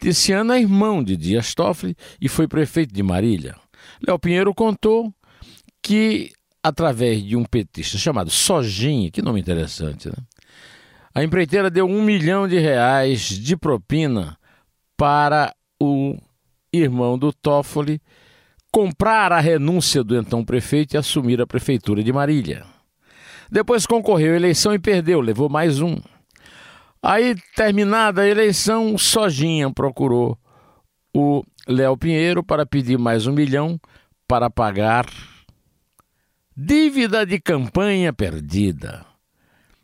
Ticiano 0.00 0.54
é 0.54 0.60
irmão 0.60 1.04
de 1.04 1.14
Dias 1.14 1.54
Toffoli 1.54 1.94
e 2.18 2.26
foi 2.26 2.48
prefeito 2.48 2.94
de 2.94 3.02
Marília. 3.02 3.54
Léo 4.06 4.18
Pinheiro 4.18 4.54
contou 4.54 5.12
que 5.82 6.32
através 6.62 7.22
de 7.22 7.36
um 7.36 7.44
petista 7.44 7.98
chamado 7.98 8.30
Sojinha, 8.30 9.10
que 9.10 9.20
nome 9.20 9.40
interessante, 9.40 10.08
né? 10.08 10.14
A 11.14 11.24
empreiteira 11.24 11.70
deu 11.70 11.86
um 11.86 12.02
milhão 12.02 12.46
de 12.46 12.58
reais 12.58 13.20
de 13.20 13.56
propina 13.56 14.38
para 14.96 15.54
o 15.80 16.16
irmão 16.72 17.18
do 17.18 17.32
Toffoli 17.32 18.00
comprar 18.70 19.32
a 19.32 19.40
renúncia 19.40 20.04
do 20.04 20.16
então 20.16 20.44
prefeito 20.44 20.94
e 20.94 20.96
assumir 20.96 21.40
a 21.40 21.46
prefeitura 21.46 22.02
de 22.02 22.12
Marília. 22.12 22.64
Depois 23.50 23.86
concorreu 23.86 24.34
à 24.34 24.36
eleição 24.36 24.72
e 24.72 24.78
perdeu, 24.78 25.20
levou 25.20 25.48
mais 25.48 25.80
um. 25.80 25.96
Aí, 27.02 27.34
terminada 27.56 28.22
a 28.22 28.28
eleição, 28.28 28.96
Sojinha 28.96 29.72
procurou 29.72 30.38
o 31.12 31.42
Léo 31.66 31.96
Pinheiro 31.96 32.44
para 32.44 32.64
pedir 32.64 32.98
mais 32.98 33.26
um 33.26 33.32
milhão 33.32 33.80
para 34.28 34.48
pagar 34.48 35.06
dívida 36.56 37.26
de 37.26 37.40
campanha 37.40 38.12
perdida. 38.12 39.09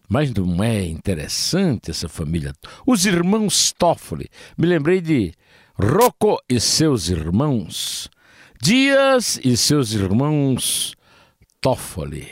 Mas 0.08 0.32
não 0.32 0.62
é 0.62 0.84
interessante 0.84 1.90
essa 1.90 2.08
família? 2.08 2.52
Os 2.86 3.06
irmãos 3.06 3.72
Toffoli. 3.72 4.28
Me 4.56 4.66
lembrei 4.66 5.00
de 5.00 5.32
Rocco 5.74 6.40
e 6.48 6.60
seus 6.60 7.08
irmãos. 7.08 8.08
Dias 8.62 9.38
e 9.44 9.56
seus 9.56 9.92
irmãos 9.92 10.94
Toffoli. 11.60 12.28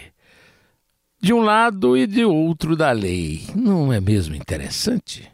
De 1.20 1.32
um 1.32 1.40
lado 1.40 1.96
e 1.96 2.06
de 2.06 2.24
outro 2.24 2.76
da 2.76 2.92
lei. 2.92 3.46
Não 3.54 3.92
é 3.92 4.00
mesmo 4.00 4.34
interessante? 4.34 5.33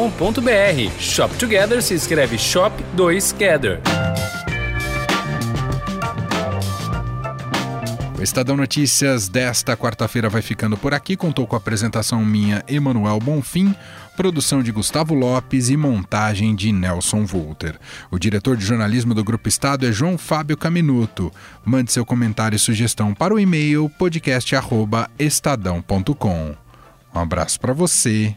shop2gather.com.br. 0.00 0.98
Shop 0.98 1.36
Together 1.36 1.82
se 1.82 1.92
escreve 1.94 2.38
Shop 2.38 2.82
2 2.94 3.32
Gather. 3.32 3.80
O 8.18 8.22
Estadão 8.22 8.56
Notícias 8.56 9.28
desta 9.28 9.76
quarta-feira 9.76 10.28
vai 10.28 10.42
ficando 10.42 10.76
por 10.76 10.94
aqui. 10.94 11.16
Contou 11.16 11.46
com 11.46 11.54
a 11.56 11.58
apresentação 11.58 12.24
minha, 12.24 12.62
Emanuel 12.68 13.18
Bonfim, 13.18 13.74
produção 14.16 14.62
de 14.62 14.70
Gustavo 14.70 15.14
Lopes 15.14 15.70
e 15.70 15.76
montagem 15.76 16.54
de 16.54 16.70
Nelson 16.70 17.24
Volter. 17.24 17.80
O 18.10 18.18
diretor 18.18 18.58
de 18.58 18.64
jornalismo 18.64 19.14
do 19.14 19.24
Grupo 19.24 19.48
Estado 19.48 19.86
é 19.86 19.92
João 19.92 20.18
Fábio 20.18 20.56
Caminuto. 20.56 21.32
Mande 21.64 21.92
seu 21.92 22.04
comentário 22.04 22.56
e 22.56 22.58
sugestão 22.58 23.14
para 23.14 23.32
o 23.34 23.40
e-mail 23.40 23.90
podcast@estadão.com. 23.98 26.54
Um 27.12 27.18
abraço 27.18 27.58
para 27.58 27.72
você 27.72 28.36